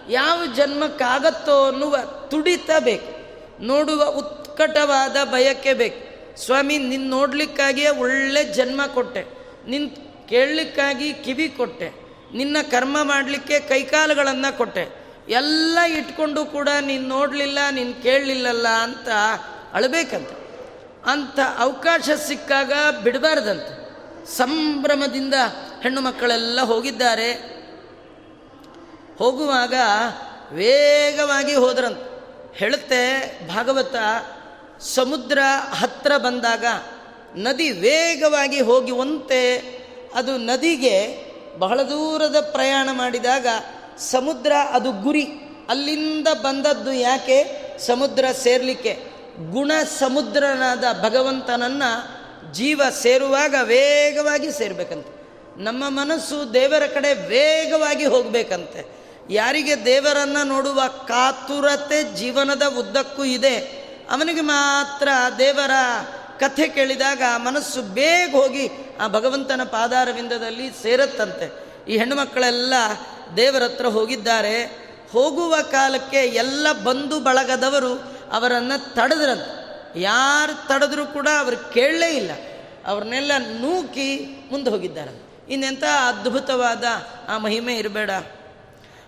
ಯಾವ 0.10 0.46
ಜನ್ಮಕ್ಕಾಗತ್ತೋ 0.46 1.68
ಅನ್ನುವ 1.68 1.98
ತುಡಿತ 2.32 2.70
ಬೇಕು. 2.80 3.22
ನೋಡುವ 3.64 4.04
ಉತ್ಕಟವಾದ 4.04 5.16
ಬಯಕೆ 5.24 5.74
ಬೇಕು. 5.74 6.12
ಸ್ವಾಮಿ 6.46 6.78
ನಿನ್ನ 6.78 7.10
ನೋಡಲಿಕ್ಕಾಗಿಯೇ 7.10 7.90
ಒಳ್ಳೆ 7.90 8.44
ಜನ್ಮ 8.44 8.86
ಕೊಟ್ಟೆ. 8.86 9.26
ನಿನ್ನ 9.70 9.90
ಕೇಳಲಿಕ್ಕಾಗಿ 10.30 11.14
ಕಿವಿ 11.14 11.50
ಕೊಟ್ಟೆ. 11.50 11.92
ನಿನ್ನ 12.34 12.58
ಕರ್ಮ 12.72 13.04
ಮಾಡಲಿಕ್ಕೆ 13.04 13.60
ಕೈಕಾಲುಗಳನ್ನು 13.60 14.58
ಕೊಟ್ಟೆ. 14.58 15.06
ಎಲ್ಲ 15.30 15.80
ಇಟ್ಕೊಂಡು 15.80 16.46
ಕೂಡ 16.46 16.70
ನೀನು 16.82 17.08
ನೋಡಲಿಲ್ಲ, 17.08 17.60
ನೀನು 17.72 18.04
ಕೇಳಲಿಲ್ಲಲ್ಲ 18.04 18.68
ಅಂತ 18.68 19.08
ಅಳಬೇಕಂತ. 19.74 20.30
ಅಂಥ 21.06 21.40
ಅವಕಾಶ 21.58 22.10
ಸಿಕ್ಕಾಗ 22.28 22.74
ಬಿಡಬಾರ್ದಂತೆ. 23.04 23.82
ಸಂಭ್ರಮದಿಂದ 24.36 25.34
ಹೆಣ್ಣು 25.84 26.02
ಮಕ್ಕಳೆಲ್ಲ 26.02 26.62
ಹೋಗಿದ್ದಾರೆ. 26.62 27.32
ಹೋಗುವಾಗ 29.18 29.74
ವೇಗವಾಗಿ 30.52 31.56
ಹೋದ್ರಂತ. 31.56 31.98
ಹೇಳುತ್ತೆ 32.54 33.32
ಭಾಗವತ, 33.48 33.96
ಸಮುದ್ರ 34.80 35.40
ಹತ್ತಿರ 35.74 36.18
ಬಂದಾಗ 36.18 36.66
ನದಿ 37.36 37.72
ವೇಗವಾಗಿ 37.72 38.62
ಹೋಗುವಂತೆ. 38.62 39.58
ಅದು 40.16 40.38
ನದಿಗೆ 40.38 41.26
ಬಹಳ 41.60 41.82
ದೂರದ 41.82 42.50
ಪ್ರಯಾಣ 42.52 42.90
ಮಾಡಿದಾಗ 42.92 43.48
ಸಮುದ್ರ 43.98 44.54
ಅದು 44.72 44.92
ಗುರಿ. 44.92 45.24
ಅಲ್ಲಿಂದ 45.70 46.28
ಬಂದದ್ದು 46.28 46.94
ಯಾಕೆ? 46.94 47.62
ಸಮುದ್ರ 47.80 48.26
ಸೇರಲಿಕ್ಕೆ. 48.44 49.11
ಗುಣ 49.38 49.72
ಸಮುದ್ರನಾದ 50.00 50.84
ಭಗವಂತನನ್ನು 51.04 52.22
ಜೀವ 52.54 52.82
ಸೇರುವಾಗ 53.02 53.56
ವೇಗವಾಗಿ 53.64 54.52
ಸೇರಬೇಕಂತೆ. 54.52 55.22
ನಮ್ಮ 55.64 55.84
ಮನಸ್ಸು 55.88 56.54
ದೇವರ 56.54 56.88
ಕಡೆ 56.88 57.14
ವೇಗವಾಗಿ 57.14 58.06
ಹೋಗಬೇಕಂತೆ. 58.06 59.02
ಯಾರಿಗೆ 59.30 59.86
ದೇವರನ್ನು 59.86 60.44
ನೋಡುವ 60.44 60.82
ಕಾತುರತೆ 60.88 62.16
ಜೀವನದ 62.16 62.64
ಉದ್ದಕ್ಕೂ 62.80 63.24
ಇದೆ. 63.24 63.58
ಅವನಿಗೆ 64.12 64.42
ಮಾತ್ರ 64.42 65.08
ದೇವರ 65.40 65.72
ಕಥೆ 66.40 66.68
ಕೇಳಿದಾಗ 66.68 67.22
ಮನಸ್ಸು 67.36 67.82
ಬೇಗ 67.82 68.36
ಹೋಗಿ 68.36 68.70
ಆ 69.02 69.08
ಭಗವಂತನ 69.08 69.62
ಪಾದಾರವಿಂದದಲ್ಲಿ 69.64 70.70
ಸೇರತ್ತಂತೆ. 70.84 71.66
ಈ 71.90 71.98
ಹೆಣ್ಣುಮಕ್ಕಳೆಲ್ಲ 71.98 72.74
ದೇವರತ್ರ 73.38 73.86
ಹೋಗಿದ್ದಾರೆ. 73.86 74.82
ಹೋಗುವ 75.12 75.56
ಕಾಲಕ್ಕೆ 75.72 76.18
ಎಲ್ಲ 76.18 76.72
ಬಂಧು 76.72 77.20
ಬಳಗದವರು 77.20 78.21
ಅವರನ್ನು 78.32 78.94
ತಡೆದ್ರಂತ. 78.94 79.46
ಯಾರು 79.96 80.68
ತಡೆದ್ರೂ 80.68 81.06
ಕೂಡ 81.06 81.28
ಅವರು 81.40 81.74
ಕೇಳಲೇ 81.74 82.16
ಇಲ್ಲ. 82.16 82.32
ಅವ್ರನ್ನೆಲ್ಲ 82.86 83.32
ನೂಕಿ 83.38 84.26
ಮುಂದೆ 84.52 84.70
ಹೋಗಿದ್ದಾರೆ. 84.70 85.32
ಇನ್ನೆಂಥ 85.50 85.84
ಅದ್ಭುತವಾದ 85.84 86.84
ಆ 87.30 87.38
ಮಹಿಮೆ 87.38 87.76
ಇರಬೇಡ. 87.76 88.12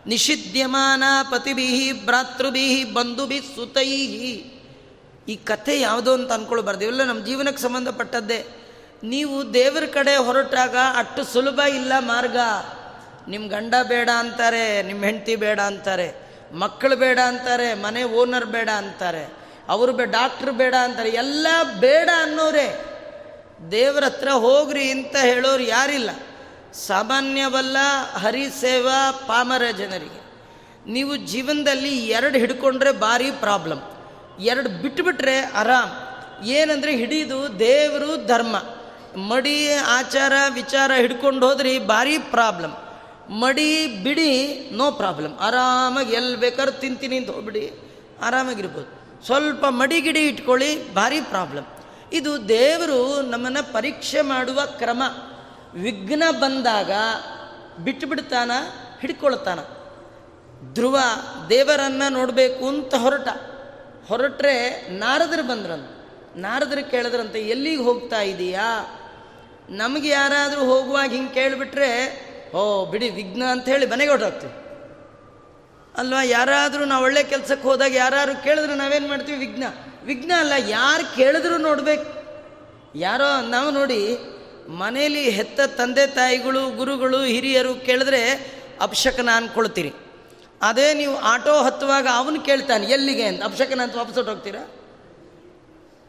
ನಿಷಿದ್ಯಮಾನ 0.06 1.04
ಪತಿಭಿ 1.32 1.92
ಭ್ರಾತೃಭಿ 2.06 2.84
ಬಂಧುಭಿ 2.84 3.40
ಸುತೈಹಿ. 3.40 4.50
ಈ 5.28 5.36
ಕಥೆ 5.36 5.80
ಯಾವುದೋ 5.80 6.14
ಅಂತ 6.14 6.32
ಅಂದ್ಕೊಳ್ಬಾರ್ದು 6.32 6.84
ಇವೆಲ್ಲ 6.84 7.04
ನಮ್ಮ 7.04 7.26
ಜೀವನಕ್ಕೆ 7.26 7.64
ಸಂಬಂಧಪಟ್ಟದ್ದೇ. 7.64 8.46
ನೀವು 9.04 9.54
ದೇವರ 9.54 9.86
ಕಡೆ 9.86 10.16
ಹೊರಟಾಗ 10.16 10.76
ಅಷ್ಟು 10.96 11.24
ಸುಲಭ 11.24 11.60
ಇಲ್ಲ 11.60 11.94
ಮಾರ್ಗ. 12.00 12.38
ನಿಮ್ಮ 13.28 13.50
ಗಂಡ 13.50 13.74
ಬೇಡ 13.84 14.10
ಅಂತಾರೆ 14.18 14.84
ನಿಮ್ಮ 14.84 15.04
ಹೆಂಡತಿ 15.04 15.36
ಬೇಡ 15.36 15.60
ಅಂತಾರೆ. 15.60 16.23
ಮಕ್ಕಳು 16.54 16.96
ಬೇಡ 16.96 17.20
ಅಂತಾರೆ, 17.20 17.74
ಮನೆ 17.74 18.04
ಓನರ್ 18.04 18.46
ಬೇಡ 18.46 18.70
ಅಂತಾರೆ, 18.70 19.34
ಅವರು 19.70 19.94
ಬೇ, 19.94 20.06
ಡಾಕ್ಟ್ರ್ 20.06 20.52
ಬೇಡ 20.52 20.76
ಅಂತಾರೆ, 20.76 21.10
ಎಲ್ಲ 21.10 21.48
ಬೇಡ 21.80 22.10
ಅನ್ನೋರೇ. 22.22 22.86
ದೇವ್ರ 23.72 24.04
ಹತ್ರ 24.04 24.30
ಹೋಗ್ರಿ 24.30 24.92
ಅಂತ 24.92 25.16
ಹೇಳೋರು 25.16 25.64
ಯಾರಿಲ್ಲ. 25.64 26.10
ಸಾಮಾನ್ಯವಲ್ಲ 26.74 27.78
ಹರಿಸೇವಾ 28.14 29.12
ಪಾಮರ 29.12 29.62
ಜನರಿಗೆ. 29.78 30.24
ನೀವು 30.92 31.16
ಜೀವನದಲ್ಲಿ 31.16 32.08
ಎರಡು 32.08 32.38
ಹಿಡ್ಕೊಂಡ್ರೆ 32.38 32.92
ಭಾರಿ 32.92 33.32
ಪ್ರಾಬ್ಲಮ್. 33.32 33.82
ಎರಡು 34.42 34.70
ಬಿಟ್ಬಿಟ್ರೆ 34.70 35.40
ಆರಾಮ್. 35.40 35.92
ಏನಂದರೆ 36.46 36.96
ಹಿಡಿದು 36.96 37.60
ದೇವರು 37.60 38.26
ಧರ್ಮ. 38.26 38.56
ಮಡಿ 39.20 39.74
ಆಚಾರ 39.74 40.34
ವಿಚಾರ 40.54 40.92
ಹಿಡ್ಕೊಂಡು 40.98 41.48
ಹೋದ್ರಿ 41.48 41.80
ಭಾರಿ 41.80 42.18
ಪ್ರಾಬ್ಲಮ್. 42.18 42.93
ಮಡಿ, 43.30 43.88
ಬಿಡಿ 43.88 44.70
ನೋ 44.72 44.92
ಪ್ರಾಬ್ಲಮ್ 44.92 45.38
ಆರಾಮಾಗಿ 45.38 46.14
ಎಲ್ಲಿ 46.14 46.36
ಬೇಕಾದ್ರೂ 46.36 46.80
ತಿಂತೀನಿ 46.80 47.18
ಅಂತ 47.18 47.30
ಹೋಗ್ಬಿಡಿ. 47.30 47.72
ಆರಾಮಾಗಿರ್ಬೋದು. 48.22 49.04
ಸ್ವಲ್ಪ 49.26 49.66
ಮಡಿಗಿಡಿ 49.70 50.28
ಇಟ್ಕೊಳ್ಳಿ, 50.28 50.94
ಭಾರಿ 50.94 51.22
ಪ್ರಾಬ್ಲಮ್ 51.22 51.66
ಇದು 52.14 52.50
ದೇವರು 52.50 53.22
ನಮ್ಮನ್ನು 53.22 53.74
ಪರೀಕ್ಷೆ 53.74 54.22
ಮಾಡುವ 54.22 54.66
ಕ್ರಮ. 54.66 55.04
ವಿಘ್ನ 55.74 56.24
ಬಂದಾಗ 56.32 56.92
ಬಿಟ್ಟುಬಿಡ್ತಾನ 57.84 58.52
ಹಿಡ್ಕೊಳ್ತಾನ. 59.00 59.60
ಧ್ರುವ 60.74 61.00
ದೇವರನ್ನು 61.50 62.12
ನೋಡಬೇಕು 62.12 62.68
ಅಂತ 62.68 62.96
ಹೊರಟ. 62.96 63.28
ಹೊರಟ್ರೆ 64.08 64.88
ನಾರದರು 64.90 65.48
ಬಂದ್ರಂತ. 65.48 65.90
ನಾರದರು 66.36 66.92
ಕೇಳಿದ್ರಂತೆ, 66.92 67.40
ಎಲ್ಲಿಗೆ 67.42 67.84
ಹೋಗ್ತಾ 67.84 68.22
ಇದೀಯಾ? 68.22 69.00
ನಮಗೆ 69.70 70.10
ಯಾರಾದರೂ 70.10 70.62
ಹೋಗುವಾಗ 70.62 71.12
ಹಿಂಗೆ 71.12 71.34
ಕೇಳಿಬಿಟ್ರೆ 71.34 72.33
ಓ, 72.54 72.86
ಬಿಡಿ, 72.86 73.10
ವಿಘ್ನ 73.10 73.44
ಅಂತ 73.44 73.66
ಹೇಳಿ 73.66 73.86
ಮನೆಗೆ 73.86 74.12
ಹೊರಟೋಗ್ತೀವಿ 74.12 74.54
ಅಲ್ವಾ, 75.98 76.24
ಯಾರಾದರೂ 76.24 76.86
ನಾವು 76.86 77.04
ಒಳ್ಳೆ 77.04 77.24
ಕೆಲಸಕ್ಕೆ 77.24 77.68
ಹೋದಾಗ 77.68 77.96
ಯಾರು 77.96 78.44
ಕೇಳಿದ್ರೆ 78.44 78.76
ನಾವೇನು 78.76 79.08
ಮಾಡ್ತೀವಿ? 79.08 79.38
ವಿಘ್ನ. 79.38 79.64
ವಿಘ್ನ 80.06 80.32
ಅಲ್ಲ, 80.40 80.54
ಯಾರು 80.68 81.16
ಕೇಳಿದ್ರು 81.16 81.58
ನೋಡ್ಬೇಕು. 81.58 82.24
ಯಾರೋ, 82.96 83.50
ನಾವು 83.50 83.72
ನೋಡಿ, 83.72 84.18
ಮನೇಲಿ 84.68 85.30
ಹೆತ್ತ 85.30 85.60
ತಂದೆ 85.62 86.08
ತಾಯಿಗಳು, 86.08 86.70
ಗುರುಗಳು, 86.70 87.24
ಹಿರಿಯರು 87.24 87.76
ಕೇಳಿದ್ರೆ 87.76 88.54
ಅಪಶಕನ 88.82 89.30
ಅಂದ್ಕೊಳ್ತೀರಿ 89.34 89.94
ಅದೇ 90.62 90.94
ನೀವು 90.94 91.18
ಆಟೋ 91.18 91.64
ಹತ್ತುವಾಗ 91.64 92.08
ಅವನು 92.16 92.42
ಕೇಳ್ತಾನೆ, 92.42 92.86
ಎಲ್ಲಿಗೆ 92.86 93.26
ಅಂತ. 93.26 93.44
ಅಪಶಕನ 93.44 93.82
ಅಂತ 93.84 93.96
ವಾಪಸ್ 93.96 94.28
ಹೋಗ್ತೀರಾ? 94.28 94.72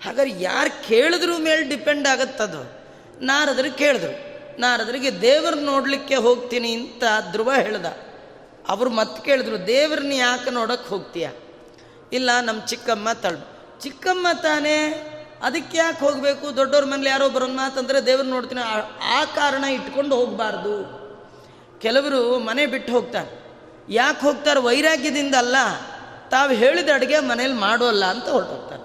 ಹಾಗಾದ್ರೆ 0.04 0.42
ಯಾರು 0.42 0.88
ಕೇಳಿದ್ರು 0.88 1.38
ಮೇಲೆ 1.38 1.62
ಡಿಪೆಂಡ್ 1.62 2.08
ಆಗತ್ತದು. 2.08 2.84
ನಾರದ್ರು 3.24 3.72
ಕೇಳಿದ್ರು. 3.72 4.33
ನಾರದರಿಗೆ 4.58 5.20
ದೇವರು 5.20 5.56
ನೋಡಲಿಕ್ಕೆ 5.56 6.14
ಹೋಗ್ತೀನಿ 6.14 6.72
ಅಂತ 6.72 7.02
ಧ್ರುವ 7.30 7.52
ಹೇಳ್ದ. 7.52 7.86
ಅವರು 8.68 8.90
ಮತ್ತೆ 8.90 9.22
ಕೇಳಿದ್ರು 9.22 9.66
ದೇವ್ರನ್ನ 9.66 10.12
ಯಾಕೆ 10.12 10.50
ನೋಡೋಕ್ಕೆ 10.50 10.88
ಹೋಗ್ತೀಯ? 10.88 11.28
ಇಲ್ಲ 12.12 12.30
ನಮ್ಮ 12.40 12.64
ಚಿಕ್ಕಮ್ಮ 12.64 13.12
ತಳ್ಳು 13.12 13.54
ಚಿಕ್ಕಮ್ಮ 13.80 14.26
ತಾನೇ, 14.42 15.10
ಅದಕ್ಕೆ 15.42 15.78
ಯಾಕೆ 15.78 15.98
ಹೋಗಬೇಕು? 15.98 16.56
ದೊಡ್ಡವ್ರ 16.56 16.84
ಮನೇಲಿ 16.84 17.08
ಯಾರೋ 17.08 17.28
ಬರೋಣ 17.28 17.60
ಅಂತಂದರೆ 17.64 18.06
ದೇವ್ರನ್ನ 18.06 18.30
ನೋಡ್ತೀನಿ, 18.30 18.60
ಆ- 19.02 19.24
ಕಾರಣ 19.24 19.64
ಇಟ್ಕೊಂಡು 19.64 20.16
ಹೋಗಬಾರ್ದು. 20.16 20.94
ಕೆಲವರು 21.80 22.38
ಮನೆ 22.38 22.66
ಬಿಟ್ಟು 22.66 22.92
ಹೋಗ್ತಾರೆ. 22.92 23.44
ಯಾಕೆ 23.88 24.20
ಹೋಗ್ತಾರೆ? 24.20 24.60
ವೈರಾಗ್ಯದಿಂದ 24.60 25.34
ಅಲ್ಲ, 25.34 25.56
ತಾವು 26.30 26.50
ಹೇಳಿದ 26.50 26.88
ಅಡುಗೆ 26.94 27.20
ಮನೇಲಿ 27.20 27.52
ಮಾಡೋಲ್ಲ 27.52 28.04
ಅಂತ 28.04 28.24
ಹೊರಟೋಗ್ತಾರೆ. 28.24 28.84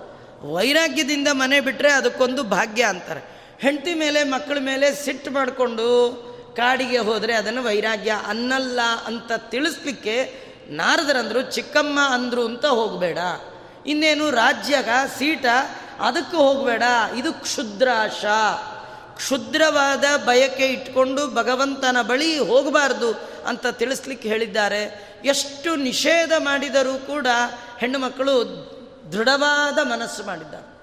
ವೈರಾಗ್ಯದಿಂದ 0.54 1.28
ಮನೆ 1.32 1.62
ಬಿಟ್ಟರೆ 1.62 1.92
ಅದಕ್ಕೊಂದು 1.92 2.44
ಭಾಗ್ಯ 2.44 2.84
ಅಂತಾರೆ. 2.84 3.39
ಹೆಂಡತಿ 3.62 3.94
ಮೇಲೆ, 3.94 4.24
ಮಕ್ಕಳ 4.24 4.58
ಮೇಲೆ 4.60 4.96
ಸಿಟ್ಟು 5.06 5.32
ಮಾಡಿಕೊಂಡು 5.32 6.30
ಕಾಡಿಗೆ 6.56 6.98
ಹೋದರೆ 6.98 7.34
ಅದನ್ನು 7.34 7.64
ವೈರಾಗ್ಯ 7.64 8.16
ಅನ್ನಲ್ಲ 8.28 8.80
ಅಂತ 9.06 9.32
ತಿಳಿಸ್ಲಿಕ್ಕೆ 9.38 10.44
ನಾರದರಂದರು, 10.70 11.42
ಚಿಕ್ಕಮ್ಮ 11.42 12.00
ಅಂದರು 12.02 12.46
ಅಂತ 12.46 12.66
ಹೋಗಬೇಡ. 12.66 13.18
ಇನ್ನೇನು 13.86 14.30
ರಾಜ್ಯಗ 14.30 14.90
ಸೀಟ 15.18 15.46
ಅದಕ್ಕೆ 16.00 16.38
ಹೋಗಬೇಡ. 16.38 16.84
ಇದು 17.18 17.34
ಕ್ಷುದ್ರಾಶ. 17.34 18.26
ಕ್ಷುದ್ರವಾದ 19.16 20.04
ಬಯಕೆ 20.26 20.68
ಇಟ್ಕೊಂಡು 20.68 21.28
ಭಗವಂತನ 21.28 21.98
ಬಳಿ 22.02 22.40
ಹೋಗಬಾರ್ದು 22.40 23.14
ಅಂತ 23.48 23.68
ತಿಳಿಸ್ಲಿಕ್ಕೆ 23.68 24.30
ಹೇಳಿದ್ದಾರೆ. 24.30 25.10
ಎಷ್ಟು 25.26 25.76
ನಿಷೇಧ 25.76 26.32
ಮಾಡಿದರೂ 26.38 26.94
ಕೂಡ 26.94 27.28
ಹೆಣ್ಣು 27.80 28.00
ಮಕ್ಕಳು 28.00 28.44
ದೃಢವಾದ 29.14 29.78
ಮನಸ್ಸು 29.78 30.24
ಮಾಡಿದ್ದಾರೆ. 30.24 30.80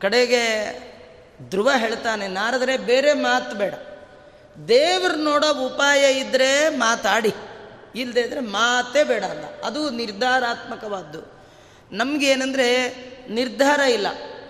ಕಡೆಗೆ 0.00 0.91
ಧ್ರುವ 1.50 1.70
ಹೇಳ್ತಾನೆ, 1.76 2.28
ನಾರದರೆ 2.28 2.76
ಬೇರೆ 2.76 3.12
ಮಾತು 3.12 3.56
ಬೇಡ. 3.56 3.74
ದೇವ್ರು 4.68 5.16
ನೋಡೋ 5.16 5.66
ಉಪಾಯ 5.66 6.12
ಇದ್ದರೆ 6.12 6.68
ಮಾತಾಡಿ 6.68 7.32
ಇಲ್ಲದೆ 7.94 8.20
ಇದ್ದರೆ 8.20 8.40
ಮಾತೇ 8.40 9.04
ಬೇಡ 9.04 9.24
ಅಲ್ಲ. 9.24 9.44
ಅದು 9.64 9.90
ನಿರ್ಧಾರಾತ್ಮಕವಾದ್ದು. 9.90 11.20
ನಮಗೇನೆಂದರೆ 11.92 12.68
ನಿರ್ಧಾರ 13.30 13.80
ಇಲ್ಲ. 13.80 14.06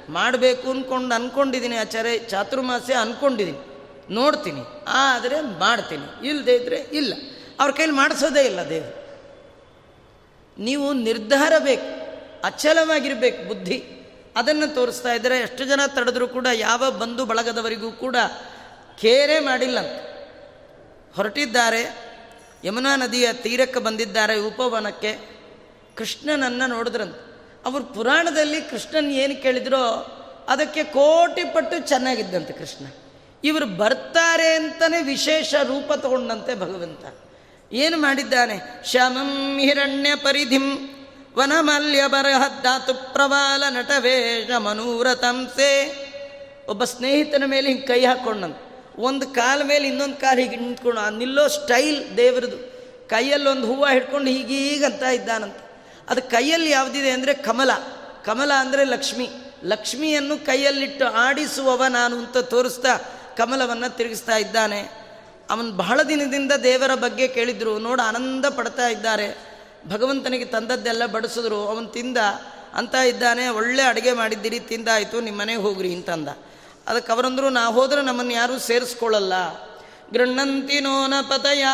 ಮಾಡಬೇಕು 0.09 0.70
ಅಂದ್ಕೊಂಡು 0.70 1.14
ಅಂದ್ಕೊಂಡಿದ್ದೀನಿ 1.14 1.76
ಆಚಾರ್ಯ, 1.76 2.18
ಚಾತುರ್ಮಾಸ್ಯ 2.18 2.94
ಅಂದ್ಕೊಂಡಿದ್ದೀನಿ 2.94 3.59
ನೋಡ್ತೀನಿ, 4.11 4.62
ಆದರೆ 4.87 5.40
ಮಾಡ್ತೀನಿ. 5.40 6.28
ಇಲ್ಲದೆ 6.28 6.55
ಇದ್ದರೆ 6.55 6.76
ಇಲ್ಲ. 6.76 7.14
ಅವ್ರ 7.61 7.72
ಕೈಲಿ 7.72 7.92
ಮಾಡಿಸೋದೇ 7.92 8.40
ಇಲ್ಲ 8.40 8.61
ದೇವ್ರು. 8.68 9.02
ನೀವು 10.59 10.92
ನಿರ್ಧಾರ 10.92 11.52
ಬೇಕು, 11.59 11.88
ಅಚಲವಾಗಿರಬೇಕು 12.44 13.48
ಬುದ್ಧಿ. 13.48 13.78
ಅದನ್ನು 14.37 14.75
ತೋರಿಸ್ತಾ 14.75 15.12
ಇದ್ದರೆ 15.12 15.38
ಎಷ್ಟು 15.40 15.64
ಜನ 15.64 15.81
ತಡೆದ್ರೂ 15.87 16.29
ಕೂಡ 16.29 16.47
ಯಾವ 16.55 16.90
ಬಂಧು 16.90 17.25
ಬಳಗದವರಿಗೂ 17.25 17.92
ಕೂಡ 17.92 18.16
ಕೇರೆ 19.01 19.38
ಮಾಡಿಲ್ಲ 19.38 19.79
ಹೊರಟಿದ್ದಾರೆ. 21.16 22.12
ಯಮುನಾ 22.64 22.97
ನದಿಯ 22.97 23.33
ತೀರಕ್ಕೆ 23.33 23.81
ಬಂದಿದ್ದಾರೆ 23.81 24.38
ಉಪವನಕ್ಕೆ. 24.38 25.18
ಕೃಷ್ಣನನ್ನು 25.97 26.66
ನೋಡಿದ್ರಂತೆ. 26.66 27.33
ಅವರು 27.64 27.85
ಪುರಾಣದಲ್ಲಿ 27.85 28.61
ಕೃಷ್ಣನ್ 28.61 29.11
ಏನು 29.11 29.42
ಕೇಳಿದ್ರೋ 29.42 30.18
ಅದಕ್ಕೆ 30.49 30.85
ಕೋಟಿ 30.85 31.45
ಪಟ್ಟು 31.45 31.88
ಚೆನ್ನಾಗಿದ್ದಂತೆ 31.88 32.53
ಕೃಷ್ಣ. 32.53 32.87
ಇವರು 33.45 33.66
ಬರ್ತಾರೆ 33.66 34.55
ಅಂತಲೇ 34.55 35.03
ವಿಶೇಷ 35.03 35.55
ರೂಪ 35.55 35.92
ತಗೊಂಡಂತೆ 35.92 36.55
ಭಗವಂತ. 36.55 37.14
ಏನು 37.73 37.97
ಮಾಡಿದ್ದಾನೆ? 37.97 38.85
ಶಮಂ 38.85 39.59
ಹಿರಣ್ಯ 39.59 40.16
ಪರಿಧಿಂ. 40.16 40.88
ವನಮಲ್ಯ 41.37 42.03
ಬರಹದ್ದಾತು 42.07 43.12
ಪ್ರವಾಲ 43.12 43.64
ನಟವೇಷ 43.68 44.51
ಮನೂರತಂಸೆ 44.51 45.73
ಒಬ್ಬ 46.68 46.85
ಸ್ನೇಹಿತನ 46.85 47.42
ಮೇಲೆ 47.47 47.68
ಹಿಂಗೆ 47.68 47.87
ಕೈ 47.87 48.05
ಹಾಕ್ಕೊಂಡಂತ 48.05 48.57
ಒಂದು 48.99 49.29
ಕಾಲ 49.29 49.62
ಮೇಲೆ 49.64 49.88
ಇನ್ನೊಂದು 49.88 50.16
ಕಾಲು 50.16 50.40
ಹೀಗೆ 50.40 50.57
ನಿಂತ್ಕೊಂಡು 50.57 51.18
ನಿಲ್ಲೋ 51.18 51.49
ಸ್ಟೈಲ್ 51.49 52.16
ದೇವರದು. 52.16 52.73
ಕೈಯಲ್ಲಿ 53.09 53.49
ಒಂದು 53.49 53.66
ಹೂವು 53.66 53.87
ಹಿಡ್ಕೊಂಡು 53.87 54.31
ಹೀಗೀಗಂತ 54.31 55.03
ಇದ್ದಾನಂತ. 55.03 55.57
ಅದು 56.09 56.23
ಕೈಯಲ್ಲಿ 56.23 56.71
ಯಾವುದಿದೆ 56.71 57.11
ಅಂದರೆ 57.11 57.35
ಕಮಲ. 57.35 57.71
ಕಮಲ 58.25 58.53
ಅಂದರೆ 58.59 58.85
ಲಕ್ಷ್ಮಿ. 58.85 59.31
ಲಕ್ಷ್ಮಿಯನ್ನು 59.64 60.47
ಕೈಯಲ್ಲಿಟ್ಟು 60.47 61.05
ಆಡಿಸುವವ 61.05 61.85
ನಾನು 61.85 62.16
ಅಂತ 62.16 62.37
ತೋರಿಸ್ತಾ 62.37 62.97
ಕಮಲವನ್ನು 63.37 63.97
ತಿರುಗಿಸ್ತಾ 63.97 64.37
ಇದ್ದಾನೆ. 64.37 64.81
ಅವನು 65.51 65.73
ಬಹಳ 65.73 66.03
ದಿನದಿಂದ 66.03 66.53
ದೇವರ 66.53 66.95
ಬಗ್ಗೆ 66.95 67.29
ಕೇಳಿದ್ರು. 67.29 67.79
ನೋಡು 67.79 68.03
ಆನಂದ 68.03 68.45
ಪಡ್ತಾ 68.47 68.88
ಇದ್ದಾರೆ. 68.88 69.51
ಭಗವಂತನಿಗೆ 69.88 70.45
ತಂದದ್ದೆಲ್ಲ 70.45 71.07
ಬಡಿಸಿದ್ರು, 71.07 71.57
ಅವನು 71.57 71.87
ತಿಂದ 71.87 72.16
ಅಂತ 72.75 72.95
ಇದ್ದಾನೆ, 72.95 73.49
ಒಳ್ಳೆ 73.49 73.83
ಅಡುಗೆ 73.83 74.12
ಮಾಡಿದ್ದೀರಿ, 74.12 74.61
ತಿಂದಾಯಿತು 74.61 75.21
ನಿಮ್ಮ 75.21 75.40
ಮನೆಗೆ 75.40 75.61
ಹೋಗ್ರಿ 75.61 75.95
ಅಂತಂದ. 75.95 76.29
ಅದಕ್ಕೆ 76.87 77.12
ಅವರಂದ್ರು, 77.12 77.49
ನಾ 77.49 77.66
ಹೋದ್ರೆ 77.66 78.03
ನಮ್ಮನ್ನು 78.03 78.33
ಯಾರೂ 78.33 78.59
ಸೇರಿಸ್ಕೊಳ್ಳಲ್ಲ 78.59 79.33
ಗೃಣ್ಣಂತಿನೋನ 80.12 81.14
ಪತಯ. 81.29 81.64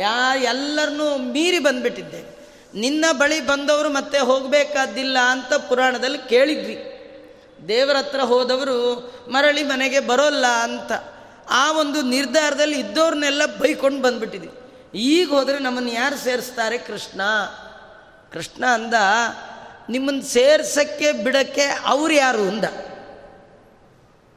ಯಾ 0.00 0.36
ಎಲ್ಲರನ್ನೂ 0.36 1.16
ಮೀರಿ 1.16 1.58
ಬಂದ್ಬಿಟ್ಟಿದ್ದೆ. 1.58 2.48
ನಿನ್ನ 2.74 3.04
ಬಳಿ 3.12 3.40
ಬಂದವರು 3.40 3.88
ಮತ್ತೆ 3.88 4.18
ಹೋಗಬೇಕಾದ್ದಿಲ್ಲ 4.18 5.18
ಅಂತ 5.18 5.54
ಪುರಾಣದಲ್ಲಿ 5.54 6.18
ಕೇಳಿದ್ವಿ. 6.18 6.88
ದೇವರ 7.68 7.96
ಹತ್ರ 7.96 8.20
ಹೋದವರು, 8.20 9.12
ಮರಳಿ 9.30 9.62
ಮನೆಗೆ 9.62 10.00
ಬರೋಲ್ಲ 10.00 10.46
ಅಂತ. 10.46 10.92
ಆ 11.50 11.72
ಒಂದು 11.72 12.02
ನಿರ್ಧಾರದಲ್ಲಿ 12.02 12.80
ಇದ್ದವ್ರನ್ನೆಲ್ಲ 12.80 13.46
ಬೈಕೊಂಡು 13.46 14.02
ಬಂದ್ಬಿಟ್ಟಿದ್ವಿ. 14.02 14.61
ಈಗ 14.94 15.28
ಹೋದರೆ 15.28 15.58
ನಮ್ಮನ್ನು 15.58 15.92
ಯಾರು 15.92 16.16
ಸೇರಿಸ್ತಾರೆ? 16.16 16.78
ಕೃಷ್ಣ. 16.78 17.20
ಕೃಷ್ಣ 18.32 18.66
ಅಂದ, 18.66 18.94
ನಿಮ್ಮನ್ನು 19.88 20.22
ಸೇರ್ಸಕ್ಕೆ 20.22 21.12
ಬಿಡಕ್ಕೆ 21.12 21.80
ಅವ್ರು 21.84 22.14
ಯಾರು 22.14 22.42
ಅಂದ. 22.42 22.64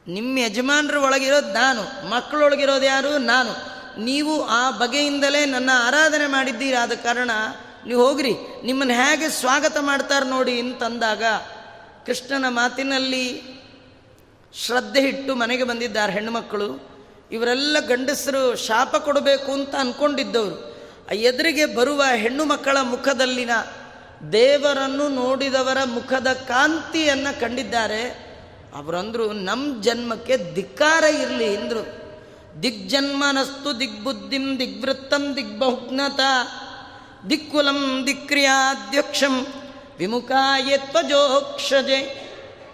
ನಿಮ್ಮ 0.08 0.38
ಯಜಮಾನರ 0.38 0.96
ಒಳಗಿರೋದು 0.96 1.52
ನಾನು, 1.52 2.08
ಮಕ್ಕಳೊಳಗಿರೋದು 2.08 2.84
ಯಾರು? 2.84 3.18
ನಾನು. 3.18 3.76
ನೀವು 4.04 4.46
ಆ 4.46 4.70
ಬಗೆಯಿಂದಲೇ 4.70 5.44
ನನ್ನ 5.44 5.70
ಆರಾಧನೆ 5.74 6.26
ಮಾಡಿದ್ದೀರಿ? 6.26 6.76
ಆದ 6.76 6.92
ಕಾರಣ 6.92 7.30
ನೀವು 7.86 8.08
ಹೋಗ್ರಿ. 8.08 8.34
ನಿಮ್ಮನ್ನು 8.64 8.94
ಹೇಗೆ 8.94 9.28
ಸ್ವಾಗತ 9.28 9.76
ಮಾಡ್ತಾರೆ 9.80 10.30
ನೋಡಿ 10.30 10.60
ಅಂತಂದಾಗ 10.60 11.24
ಕೃಷ್ಣನ 12.06 12.44
ಮಾತಿನಲ್ಲಿ 12.48 13.42
ಶ್ರದ್ಧೆ 14.54 15.00
ಇಟ್ಟು 15.00 15.34
ಮನೆಗೆ 15.34 15.64
ಬಂದಿದ್ದಾರೆ 15.64 16.12
ಹೆಣ್ಣುಮಕ್ಕಳು. 16.12 16.95
ಇವರೆಲ್ಲ 17.32 17.76
ಗಂಡಸರು 17.80 18.56
ಶಾಪ 18.56 18.96
ಕೊಡಬೇಕು 18.96 19.52
ಅಂತ 19.52 19.74
ಅಂದ್ಕೊಂಡಿದ್ದವರು 19.74 20.76
ಆ 21.10 21.12
ಎದುರಿಗೆ 21.12 21.66
ಬರುವ 21.66 22.02
ಹೆಣ್ಣು 22.14 22.44
ಮಕ್ಕಳ 22.44 22.76
ಮುಖದಲ್ಲಿನ 22.82 23.50
ದೇವರನ್ನು 24.32 25.08
ನೋಡಿದವರ 25.08 25.78
ಮುಖದ 25.84 26.26
ಕಾಂತಿಯನ್ನು 26.32 27.40
ಕಂಡಿದ್ದಾರೆ. 27.40 28.02
ಅವರಂದರು 28.74 29.32
ನಮ್ಮ 29.32 29.82
ಜನ್ಮಕ್ಕೆ 29.82 30.54
ಧಿಕ್ಕಾರ 30.54 31.04
ಇರಲಿ 31.04 31.56
ಅಂದರು. 31.56 32.06
ದಿಗ್ಜನ್ಮನಸ್ತು 32.62 33.80
ದಿಗ್ಬುದ್ಧಿಂ 33.80 34.58
ದಿಗ್ವೃತ್ತಂ 34.58 35.36
ದಿಗ್ಬಹುಜ್ಞತ 35.36 36.20
ದಿಕ್ಕುಲಂ 37.30 38.04
ದಿಕ್ರಿಯಾಧ್ಯಕ್ಷಂ 38.06 39.46
ವಿಮುಖಾಯ 39.98 40.76
ತ್ವಜೋಕ್ಷಜೆ 40.76 42.25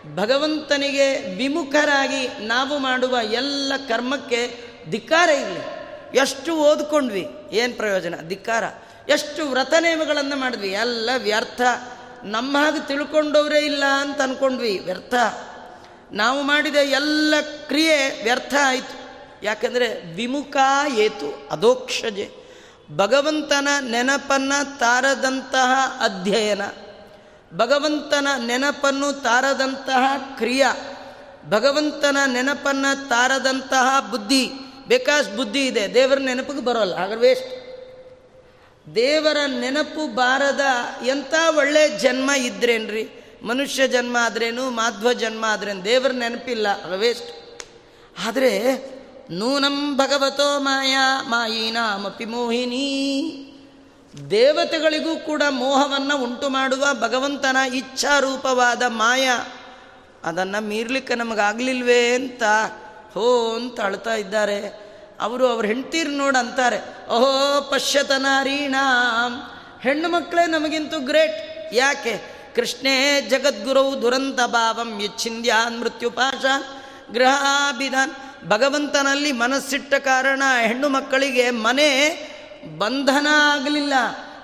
ಭಗವಂತನಿಗೆ 0.06 1.34
ವಿಮುಖರಾಗಿ 1.34 2.28
ನಾವು 2.38 2.78
ಮಾಡುವ 2.78 3.18
ಎಲ್ಲ 3.32 3.72
ಕರ್ಮಕ್ಕೆ 3.88 4.64
ಧಿಕ್ಕಾರ 4.90 5.28
ಇರಲಿ. 5.30 5.82
ಎಷ್ಟು 6.18 6.56
ಓದ್ಕೊಂಡ್ವಿ, 6.56 7.28
ಏನು 7.52 7.74
ಪ್ರಯೋಜನ? 7.74 8.14
ಧಿಕ್ಕಾರ. 8.28 8.64
ಎಷ್ಟು 9.08 9.46
ವ್ರತ 9.46 9.74
ನೇಮಗಳನ್ನು 9.80 10.36
ಮಾಡಿದ್ವಿ, 10.36 10.68
ಎಲ್ಲ 10.68 11.10
ವ್ಯರ್ಥ. 11.18 11.60
ನಮ್ಮ 12.24 12.56
ಹಾಗೆ 12.56 12.88
ತಿಳ್ಕೊಂಡವರೇ 12.88 13.58
ಇಲ್ಲ 13.58 13.84
ಅಂತ 13.84 14.20
ಅಂದ್ಕೊಂಡ್ವಿ 14.20 14.78
ವ್ಯರ್ಥ. 14.78 15.14
ನಾವು 16.12 16.42
ಮಾಡಿದ 16.42 16.76
ಎಲ್ಲ 16.76 17.34
ಕ್ರಿಯೆ 17.66 18.22
ವ್ಯರ್ಥ 18.22 18.54
ಆಯಿತು. 18.66 19.02
ಯಾಕಂದರೆ 19.42 20.14
ವಿಮುಖ 20.14 20.56
ಏತು 20.98 21.48
ಅಧೋಕ್ಷಜೆ 21.50 22.30
ಭಗವಂತನ 22.96 23.68
ನೆನಪನ್ನು 23.80 24.78
ತಾರದಂತಹ 24.78 25.98
ಅಧ್ಯಯನ. 26.00 26.62
ಭಗವಂತನ 27.56 28.28
ನೆನಪನ್ನು 28.46 29.12
ತಾರದಂತಹ 29.22 30.02
ಕ್ರಿಯ, 30.36 30.66
ಭಗವಂತನ 31.48 32.16
ನೆನಪನ್ನು 32.26 33.08
ತಾರದಂತಹ 33.08 34.10
ಬುದ್ಧಿ, 34.10 34.50
ಬೇಕಾಸ್ 34.88 35.36
ಬುದ್ಧಿ 35.36 35.66
ಇದೆ, 35.66 35.94
ದೇವರ 35.94 36.18
ನೆನಪಿಗೆ 36.18 36.64
ಬರೋಲ್ಲ, 36.64 36.94
ಹಾಗಾದ್ರೆ 36.96 37.28
ವೇಸ್ಟ್ 37.28 37.50
ದೇವರ 38.94 39.36
ನೆನಪು 39.46 40.14
ಬಾರದ 40.14 40.60
ಎಂಥ 41.06 41.34
ಒಳ್ಳೆ 41.56 41.98
ಜನ್ಮ 41.98 42.30
ಇದ್ರೇನ್ರಿ? 42.30 43.04
ಮನುಷ್ಯ 43.42 43.88
ಜನ್ಮ 43.88 44.16
ಆದ್ರೇನು, 44.20 44.70
ಮಾಧ್ವ 44.70 45.12
ಜನ್ಮ 45.12 45.44
ಆದ್ರೇನು, 45.48 45.84
ದೇವರ 45.84 46.10
ನೆನಪಿಲ್ಲ 46.10 46.66
ವೇಸ್ಟ್ 46.96 47.30
ಆದರೆ 48.26 48.52
ನೂನಂ 49.30 49.96
ಭಗವತೋ 49.96 50.58
ಮಾಯಾ, 50.58 51.22
ಮಾಯೀನಾಮಪಿ 51.28 52.24
ಮೋಹಿನಿ. 52.24 52.88
ದೇವತೆಗಳಿಗೂ 54.30 55.16
ಕೂಡ 55.16 55.42
ಮೋಹವನ್ನು 55.50 56.16
ಉಂಟು 56.18 56.48
ಮಾಡುವ 56.48 56.86
ಭಗವಂತನ 57.00 57.56
ಇಚ್ಛಾರೂಪವಾದ 57.74 58.82
ಮಾಯ, 58.82 59.30
ಅದನ್ನು 60.24 60.62
ಮೀರ್ಲಿಕ್ಕೆ 60.64 61.14
ನಮಗಾಗಲಿಲ್ವೇ 61.14 62.14
ಅಂತ 62.14 62.42
ಹೋ 63.14 63.54
ಅಂತ 63.56 63.80
ಅಳ್ತಾ 63.80 64.14
ಇದ್ದಾರೆ. 64.14 64.58
ಅವರು 65.20 65.46
ಅವ್ರ 65.46 65.66
ಹೆಂಡ್ತೀರು 65.66 66.10
ನೋಡಿ 66.10 66.38
ಅಂತಾರೆ, 66.38 67.08
ಓಹೋ 67.08 67.60
ಪಶ್ಯತ 67.70 68.10
ನಾರೀಣಾಂ 68.10 69.32
ಹೆಣ್ಣು 69.82 70.08
ಮಕ್ಕಳೇ 70.08 70.46
ನಮಗಿಂತೂ 70.46 71.00
ಗ್ರೇಟ್, 71.00 71.74
ಯಾಕೆ? 71.74 72.14
ಕೃಷ್ಣೇ 72.54 73.20
ಜಗದ್ಗುರು 73.20 74.02
ದುರಂತ 74.02 74.40
ಭಾವಂ 74.46 75.00
ಯಚ್ಛಿಂದ್ಯಾನ್ 75.00 75.80
ಮೃತ್ಯುಪಾಶ 75.80 76.44
ಗೃಹಾಭಿಧಾನ್. 77.12 78.12
ಭಗವಂತನಲ್ಲಿ 78.48 79.32
ಮನಸ್ಸಿಟ್ಟ 79.32 79.94
ಕಾರಣ 79.94 80.42
ಹೆಣ್ಣು 80.60 80.88
ಮಕ್ಕಳಿಗೆ 80.88 81.50
ಮನೆ 81.50 81.88
ಬಂಧನ 82.78 83.26
ಆಗಲಿಲ್ಲ 83.52 83.92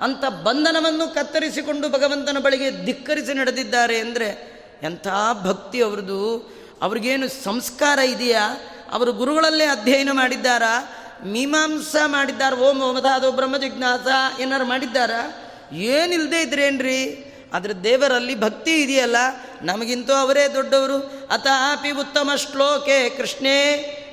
ಅಂತ 0.00 0.24
ಬಂಧನವನ್ನು 0.24 1.14
ಕತ್ತರಿಸಿಕೊಂಡು 1.14 1.88
ಭಗವಂತನ 1.88 2.38
ಬಳಿಗೆ 2.38 2.84
ಧಿಕ್ಕರಿಸಿ 2.84 3.34
ನಡೆದಿದ್ದಾರೆ 3.34 3.98
ಅಂದರೆ 4.00 4.58
ಎಂಥ 4.82 5.08
ಭಕ್ತಿ 5.42 5.82
ಅವ್ರದ್ದು. 5.82 6.52
ಅವ್ರಿಗೇನು 6.82 7.28
ಸಂಸ್ಕಾರ 7.28 7.98
ಇದೆಯಾ? 7.98 8.60
ಅವರು 8.92 9.12
ಗುರುಗಳಲ್ಲೇ 9.12 9.64
ಅಧ್ಯಯನ 9.64 10.10
ಮಾಡಿದ್ದಾರಾ? 10.12 10.92
ಮೀಮಾಂಸ 11.24 11.96
ಮಾಡಿದ್ದಾರೆ. 12.06 12.56
ಓಂ 12.56 12.80
ಓಮದಾದೋ 12.80 13.30
ಬ್ರಹ್ಮ 13.30 13.56
ಜಿಜ್ಞಾಸ 13.56 14.40
ಏನಾರು 14.40 14.64
ಮಾಡಿದ್ದಾರಾ? 14.64 15.20
ಏನಿಲ್ಲದೆ 15.72 16.42
ಇದ್ರೇನ್ರಿ 16.42 17.24
ಆದರೆ 17.54 17.74
ದೇವರಲ್ಲಿ 17.84 18.40
ಭಕ್ತಿ 18.40 18.82
ಇದೆಯಲ್ಲ, 18.82 19.16
ನಮಗಿಂತೂ 19.62 20.12
ಅವರೇ 20.12 20.48
ದೊಡ್ಡವರು. 20.48 20.98
ಅತಾಪಿ 21.30 21.90
ಉತ್ತಮ 21.90 22.30
ಶ್ಲೋಕೆ 22.36 23.10
ಕೃಷ್ಣೇ 23.10 23.58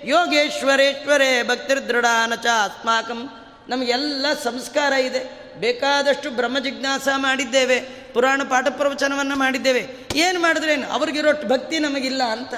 ಯೋಗೇಶ್ವರೇಶ್ವರೇ 0.05 1.43
ಭಕ್ತಿರ್ದೃಢ 1.43 2.05
ನಚ 2.27 2.45
ಅಸ್ಮಾಕಂ 2.63 3.44
ನಮಗೆಲ್ಲ 3.69 4.25
ಸಂಸ್ಕಾರ 4.43 4.93
ಇದೆ. 4.93 5.45
ಬೇಕಾದಷ್ಟು 5.59 6.31
ಬ್ರಹ್ಮ 6.31 6.59
ಜಿಜ್ಞಾಸ 6.59 7.07
ಮಾಡಿದ್ದೇವೆ. 7.15 7.79
ಪುರಾಣ 8.13 8.41
ಪಾಠ 8.49 8.67
ಪ್ರವಚನವನ್ನು 8.69 9.35
ಮಾಡಿದ್ದೇವೆ. 9.35 10.07
ಏನು 10.15 10.39
ಮಾಡಿದ್ರೇನು? 10.39 10.91
ಅವ್ರಿಗಿರೋ 10.91 11.31
ಭಕ್ತಿ 11.31 11.79
ನಮಗಿಲ್ಲ 11.79 12.23
ಅಂತ 12.23 12.53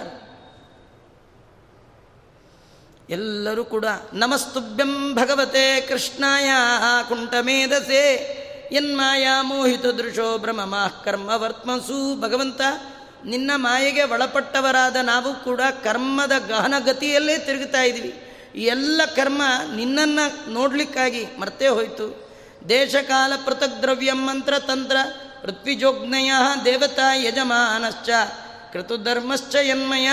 ಎಲ್ಲರೂ 3.10 3.63
ಕೂಡ 3.63 3.86
ನಮಸ್ತುಭ್ಯಂ 4.13 5.15
ಭಗವತೆ 5.15 5.82
ಕೃಷ್ಣಾಯ 5.82 6.50
ಕುಂಟಮೇಧಸೆ 7.08 8.13
ಎನ್ಮಾಯಾ 8.72 9.41
ಮೋಹಿತ 9.41 9.86
ದೃಶೋ 9.86 10.38
ಭ್ರಮ 10.38 10.76
ಕರ್ಮ 11.04 11.30
ವರ್ತ್ಮಸು 11.36 12.22
ಭಗವಂತ. 12.22 12.62
ನಿನ್ನ 13.26 13.52
ಮಾಯೆಗೆ 13.56 14.04
ಒಳಪಟ್ಟವರಾದ 14.04 14.96
ನಾವು 14.96 15.34
ಕೂಡ 15.34 15.62
ಕರ್ಮದ 15.84 16.32
ಗಹನಗತಿಯಲ್ಲೇ 16.48 17.38
ತಿರುಗುತ್ತಾ 17.38 17.82
ಇದ್ದೀವಿ. 17.82 18.26
ಈ 18.58 18.63
ಎಲ್ಲ 18.63 19.02
ಕರ್ಮ 19.15 19.41
ನಿನ್ನನ್ನು 19.76 20.52
ನೋಡಲಿಕ್ಕಾಗಿ 20.52 21.26
ಮರ್ತೇ 21.39 21.67
ಹೋಯಿತು. 21.67 22.28
ದೇಶಕಾಲ 22.70 23.34
ಪೃಥಕ್ 23.46 23.82
ದ್ರವ್ಯಂ 23.82 24.20
ಮಂತ್ರ 24.28 24.60
ತಂತ್ರ 24.60 24.98
ಪೃಥ್ವಿಜೋಗ್ನಯ 25.41 26.32
ದೇವತಾ 26.65 27.13
ಯಜಮಾನಶ್ಚ 27.13 28.10
ಕೃತುಧರ್ಮಶ್ಚ 28.74 29.56
ಯನ್ಮಯ 29.56 30.10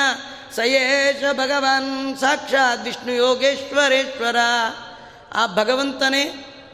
ಸಯೇಶ 0.57 1.23
ಭಗವಾನ್ 1.33 2.17
ಸಾಕ್ಷಾತ್ 2.17 2.85
ವಿಷ್ಣು 2.85 3.13
ಯೋಗೇಶ್ವರೇಶ್ವರ. 3.13 4.37
ಆ 5.33 5.47
ಭಗವಂತನೇ 5.47 6.25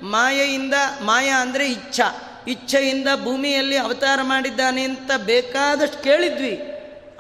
ಮಾಯೆಯಿಂದ, 0.02 0.74
ಮಾಯ 1.00 1.28
ಅಂದರೆ 1.28 1.66
ಇಚ್ಛಾ, 1.72 2.08
ಇಚ್ಛೆಯಿಂದ 2.48 3.08
ಭೂಮಿಯಲ್ಲಿ 3.24 3.76
ಅವತಾರ 3.76 4.18
ಮಾಡಿದ್ದಾನೆ 4.22 4.82
ಅಂತ 4.82 5.10
ಬೇಕಾದಷ್ಟು 5.16 6.02
ಕೇಳಿದ್ವಿ. 6.02 6.54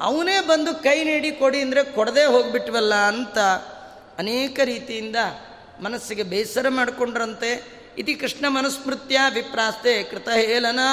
ಅವನೇ 0.00 0.40
ಬಂದು 0.40 0.74
ಕೈ 0.74 1.04
ನೀಡಿ 1.04 1.30
ಕೊಡಿ 1.32 1.60
ಅಂದರೆ 1.60 1.82
ಕೊಡದೇ 1.84 2.24
ಹೋಗ್ಬಿಟ್ವಲ್ಲ 2.24 2.94
ಅಂತ. 2.94 3.38
ಅನೇಕ 4.18 4.60
ರೀತಿಯಿಂದ 4.64 5.16
ಮನಸ್ಸಿಗೆ 5.82 6.22
ಬೇಸರ 6.22 6.68
ಮಾಡಿಕೊಂಡ್ರಂತೆ. 6.68 7.80
ಇತಿ 7.98 8.14
ಕೃಷ್ಣ 8.14 8.48
ಮನುಸ್ಮೃತ್ಯ 8.48 9.20
ಅಭಿಪ್ರಾಸ್ತೆ 9.26 10.02
ಕೃತ 10.02 10.28
ಹೇಳನಾ 10.28 10.88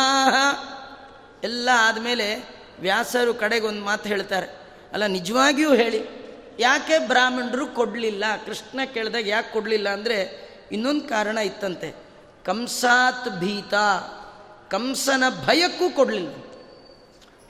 ಎಲ್ಲ 1.43 1.69
ಆದಮೇಲೆ 1.73 2.57
ವ್ಯಾಸರು 2.79 3.33
ಕಡೆಗೊಂದು 3.33 3.81
ಮಾತು 3.81 4.09
ಹೇಳ್ತಾರೆ. 4.09 4.47
ಅಲ್ಲ, 4.93 5.05
ನಿಜವಾಗಿಯೂ 5.05 5.73
ಹೇಳಿ, 5.73 6.05
ಯಾಕೆ 6.59 6.99
ಬ್ರಾಹ್ಮಣರು 6.99 7.67
ಕೊಡಲಿಲ್ಲ? 7.67 8.23
ಕೃಷ್ಣ 8.45 8.79
ಕೇಳಿದಾಗ 8.93 9.27
ಯಾಕೆ 9.27 9.53
ಕೊಡಲಿಲ್ಲ 9.53 9.89
ಅಂದರೆ 9.89 10.47
ಇನ್ನೊಂದು 10.71 11.01
ಕಾರಣ 11.01 11.37
ಇತ್ತಂತೆ. 11.37 11.95
ಕಂಸಾತ್ 12.45 13.39
ಭೀತ, 13.39 13.73
ಕಂಸನ 14.69 15.23
ಭಯಕ್ಕೂ 15.45 15.89
ಕೊಡಲಿಲ್ಲ. 15.89 16.33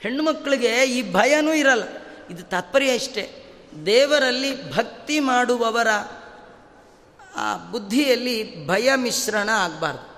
ಹೆಣ್ಣು 0.00 0.22
ಮಕ್ಕಳಿಗೆ 0.22 0.84
ಈ 0.84 1.12
ಭಯನೂ 1.12 1.52
ಇರಲ್ಲ. 1.52 1.82
ಇದು 2.30 2.42
ತಾತ್ಪರ್ಯ 2.42 2.94
ಇಷ್ಟೇ. 2.94 3.47
ದೇವರಲ್ಲಿ 3.86 4.76
ಭಕ್ತಿ 4.76 5.20
ಮಾಡುವವರ 5.20 5.86
ಆ 7.36 7.56
ಬುದ್ಧಿಯಲ್ಲಿ 7.56 8.66
ಭಯ 8.66 8.94
ಮಿಶ್ರಣ 8.96 9.48
ಆಗಬಾರ್ದು. 9.48 10.08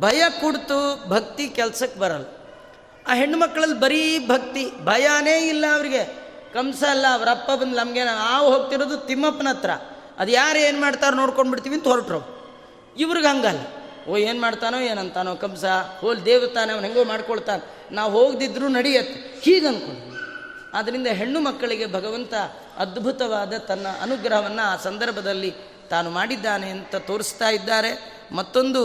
ಭಯ 0.00 0.22
ಕುಡ್ತು 0.40 1.08
ಭಕ್ತಿ 1.08 1.48
ಕೆಲಸಕ್ಕೆ 1.48 2.00
ಬರಲ್ಲ. 2.00 2.24
ಆ 3.08 3.14
ಹೆಣ್ಣುಮಕ್ಕಳಲ್ಲಿ 3.14 3.80
ಬರೀ 3.80 4.26
ಭಕ್ತಿ, 4.26 4.84
ಭಯನೇ 4.84 5.48
ಇಲ್ಲ 5.48 5.64
ಅವರಿಗೆ. 5.74 6.04
ಕಂಸ 6.54 6.84
ಅಲ್ಲ, 6.90 7.06
ಅವ್ರ 7.12 7.28
ಅಪ್ಪ 7.30 7.50
ಬಂದು 7.50 7.76
ನಮಗೆ 7.76 8.04
ನಾವು 8.04 8.52
ಹೋಗ್ತಿರೋದು 8.52 8.96
ತಿಮ್ಮಪ್ಪನ 8.96 9.48
ಹತ್ರ. 9.48 9.70
ಅದು 10.18 10.30
ಯಾರು 10.30 10.58
ಏನು 10.58 10.80
ಮಾಡ್ತಾರೆ 10.80 11.16
ನೋಡ್ಕೊಂಡು 11.16 11.50
ಬಿಡ್ತೀವಿ 11.50 11.74
ಅಂತ 11.74 11.88
ಹೊರಟ್ರು 11.88 12.38
ಇವ್ರಿಗೆ 12.96 13.26
ಹಂಗಲ್ಲ. 13.26 13.58
ಓ, 14.08 14.16
ಏನು 14.16 14.40
ಮಾಡ್ತಾನೋ 14.40 14.78
ಏನಂತಾನೋ 14.78 15.36
ಕಂಸ, 15.36 15.64
ಹೋಲ್ 16.00 16.24
ದೇವತಾನೆ 16.24 16.72
ಅವನು 16.72 16.86
ಹೆಂಗೋ 16.86 17.04
ಮಾಡ್ಕೊಳ್ತಾನೆ. 17.04 17.94
ನಾವು 17.94 18.12
ಹೋಗ್ದಿದ್ರು 18.12 18.68
ನಡೆಯತ್ತೆ. 18.68 19.40
ಹೀಗೆ 19.40 19.66
ಅಂದ್ಕೊಂಡು 19.66 20.08
ಆದ್ದರಿಂದ 20.74 21.06
ಹೆಣ್ಣು 21.06 21.40
ಮಕ್ಕಳಿಗೆ 21.40 21.92
ಭಗವಂತ 21.92 22.34
ಅದ್ಭುತವಾದ 22.78 23.52
ತನ್ನ 23.52 23.86
ಅನುಗ್ರಹವನ್ನು 24.02 24.72
ಆ 24.72 24.76
ಸಂದರ್ಭದಲ್ಲಿ 24.76 25.54
ತಾನು 25.90 26.10
ಮಾಡಿದ್ದಾನೆ 26.10 26.70
ಅಂತ 26.70 26.96
ತೋರಿಸ್ತಾ 26.96 27.50
ಇದ್ದಾರೆ. 27.50 28.20
ಮತ್ತೊಂದು, 28.32 28.82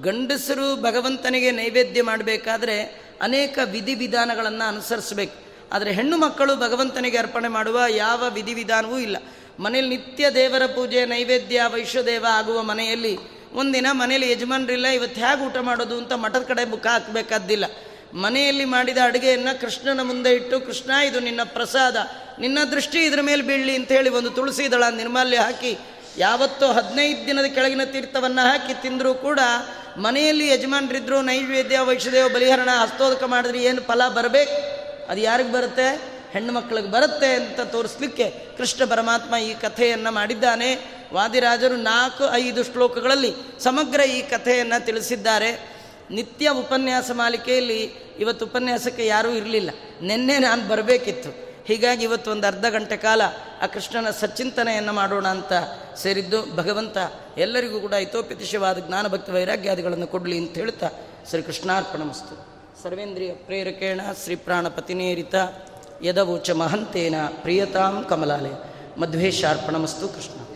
ಗಂಡಸರು 0.00 0.76
ಭಗವಂತನಿಗೆ 0.76 1.50
ನೈವೇದ್ಯ 1.50 2.02
ಮಾಡಬೇಕಾದ್ರೆ 2.02 2.82
ಅನೇಕ 3.22 3.58
ವಿಧಿವಿಧಾನಗಳನ್ನು 3.64 4.68
ಅನುಸರಿಸಬೇಕು. 4.68 5.34
ಆದರೆ 5.72 5.92
ಹೆಣ್ಣು 5.92 6.16
ಮಕ್ಕಳು 6.16 6.56
ಭಗವಂತನಿಗೆ 6.56 7.18
ಅರ್ಪಣೆ 7.18 7.48
ಮಾಡುವ 7.48 7.80
ಯಾವ 7.88 8.24
ವಿಧಿವಿಧಾನವೂ 8.28 8.98
ಇಲ್ಲ. 8.98 9.16
ಮನೆಯಲ್ಲಿ 9.60 9.96
ನಿತ್ಯ 9.96 10.30
ದೇವರ 10.30 10.66
ಪೂಜೆ, 10.66 11.06
ನೈವೇದ್ಯ, 11.06 11.62
ವೈಶ್ವದೇವ 11.72 12.26
ಆಗುವ 12.30 12.62
ಮನೆಯಲ್ಲಿ 12.62 13.18
ಒಂದಿನ 13.52 13.86
ಮನೆಯಲ್ಲಿ 13.92 14.32
ಯಜಮಾನ್ರಿಲ್ಲ, 14.32 14.86
ಇವತ್ತು 14.86 15.20
ಹೇಗೆ 15.20 15.46
ಊಟ 15.46 15.56
ಮಾಡೋದು 15.56 15.98
ಅಂತ 15.98 16.12
ಮಠದ 16.12 16.42
ಕಡೆ 16.42 16.64
ಮುಖ 16.64 16.86
ಹಾಕಬೇಕಾದ್ದಿಲ್ಲ. 16.86 17.64
ಮನೆಯಲ್ಲಿ 18.14 18.64
ಮಾಡಿದ 18.64 18.98
ಅಡುಗೆಯನ್ನು 19.04 19.60
ಕೃಷ್ಣನ 19.60 20.02
ಮುಂದೆ 20.02 20.30
ಇಟ್ಟು, 20.32 20.60
ಕೃಷ್ಣ, 20.60 20.90
ಇದು 20.90 21.20
ನಿನ್ನ 21.20 21.40
ಪ್ರಸಾದ. 21.44 21.96
ನಿನ್ನ 22.40 22.58
ದೃಷ್ಟಿ 22.70 22.98
ಇದ್ರ 22.98 23.20
ಮೇಲೆ 23.20 23.42
ಬೀಳಲಿ 23.42 23.76
ಅಂತ 23.76 23.92
ಹೇಳಿ 23.92 24.10
ಒಂದು 24.10 24.30
ತುಳಸಿ 24.30 24.70
ದಳ 24.70 24.82
ನಿರ್ಮಾಲ್ಯ 24.96 25.36
ಹಾಕಿ, 25.36 25.78
ಯಾವತ್ತೋ 26.18 26.72
ಹದಿನೈದು 26.72 27.26
ದಿನದ 27.26 27.44
ಕೆಳಗಿನ 27.44 27.84
ತೀರ್ಥವನ್ನು 27.84 28.42
ಹಾಕಿ 28.50 28.82
ತಿಂದರೂ 28.82 29.14
ಕೂಡ 29.14 29.40
ಮನೆಯಲ್ಲಿ 29.96 30.48
ಯಜಮಾನರಿದ್ದರು 30.48 31.22
ನೈವೇದ್ಯ 31.22 31.78
ವೈಶ್ಯದೇವ 31.78 32.28
ಬಲಿಹರಣ, 32.28 32.68
ಹಸ್ತೋದಕ 32.82 33.22
ಮಾಡಿದ್ರೆ 33.24 33.62
ಏನು 33.62 33.80
ಫಲ 33.80 34.08
ಬರಬೇಕು? 34.08 34.56
ಅದು 35.10 35.20
ಯಾರಿಗೆ 35.20 35.52
ಬರುತ್ತೆ? 35.52 36.18
ಹೆಣ್ಣು 36.32 36.52
ಮಕ್ಕಳಿಗೆ 36.52 36.90
ಬರುತ್ತೆ 36.90 37.34
ಅಂತ 37.34 37.60
ತೋರಿಸ್ಲಿಕ್ಕೆ 37.60 38.56
ಕೃಷ್ಣ 38.56 38.84
ಪರಮಾತ್ಮ 38.84 39.36
ಈ 39.36 39.54
ಕಥೆಯನ್ನು 39.54 40.14
ಮಾಡಿದ್ದಾನೆ. 40.14 40.98
ವಾದಿರಾಜರು 41.12 41.76
ನಾಲ್ಕು, 41.76 42.34
ಐದು 42.34 42.64
ಶ್ಲೋಕಗಳಲ್ಲಿ 42.64 43.34
ಸಮಗ್ರ 43.60 44.00
ಈ 44.00 44.22
ಕಥೆಯನ್ನು 44.22 44.84
ತಿಳಿಸಿದ್ದಾರೆ. 44.84 45.77
ನಿತ್ಯ 46.10 46.50
ಉಪನ್ಯಾಸ 46.50 47.10
ಮಾಲಿಕೆಯಲ್ಲಿ 47.14 47.82
ಇವತ್ತು 48.18 48.46
ಉಪನ್ಯಾಸಕ್ಕೆ 48.46 49.06
ಯಾರೂ 49.06 49.30
ಇರಲಿಲ್ಲ. 49.30 49.70
ನಿನ್ನೆ 50.02 50.38
ನಾನು 50.38 50.68
ಬರಬೇಕಿತ್ತು. 50.68 51.48
ಹೀಗಾಗಿ 51.66 52.02
ಇವತ್ತು 52.04 52.30
ಒಂದು 52.30 52.46
ಅರ್ಧ 52.46 52.64
ಗಂಟೆ 52.70 52.96
ಕಾಲ 52.96 53.22
ಆ 53.62 53.66
ಕೃಷ್ಣನ 53.66 54.10
ಸಚ್ಚಿಂತನೆಯನ್ನು 54.10 54.92
ಮಾಡೋಣ 54.92 55.28
ಅಂತ 55.28 55.52
ಸೇರಿದ್ದು 55.96 56.56
ಭಗವಂತ 56.56 56.96
ಎಲ್ಲರಿಗೂ 57.36 57.80
ಕೂಡ 57.80 57.94
ಹಿತೋಪತಿಶವಾದ 57.94 58.78
ಜ್ಞಾನಭಕ್ತಿ 58.78 59.32
ವೈರಾಗ್ಯಾದಿಗಳನ್ನು 59.32 60.06
ಕೊಡಲಿ 60.06 60.38
ಅಂತ 60.38 60.54
ಹೇಳ್ತಾ 60.54 60.90
ಶ್ರೀ 61.30 61.42
ಕೃಷ್ಣಾರ್ಪಣಮಸ್ತು. 61.42 62.48
ಸರ್ವೇಂದ್ರಿಯ 62.82 63.32
ಪ್ರೇರಕೇಣ 63.32 64.00
ಶ್ರೀ 64.24 64.36
ಪ್ರಾಣಪತಿನೇರಿತ 64.36 65.34
ಯದವೋಚ 66.02 66.50
ಮಹಂತೇನ 66.50 67.14
ಪ್ರಿಯತಾಂ 67.30 68.04
ಕಮಲಾಲಯ. 68.08 68.52
ಮಧ್ವೇಶಾರ್ಪಣಮಸ್ತು 68.98 70.08
ಕೃಷ್ಣ. 70.08 70.47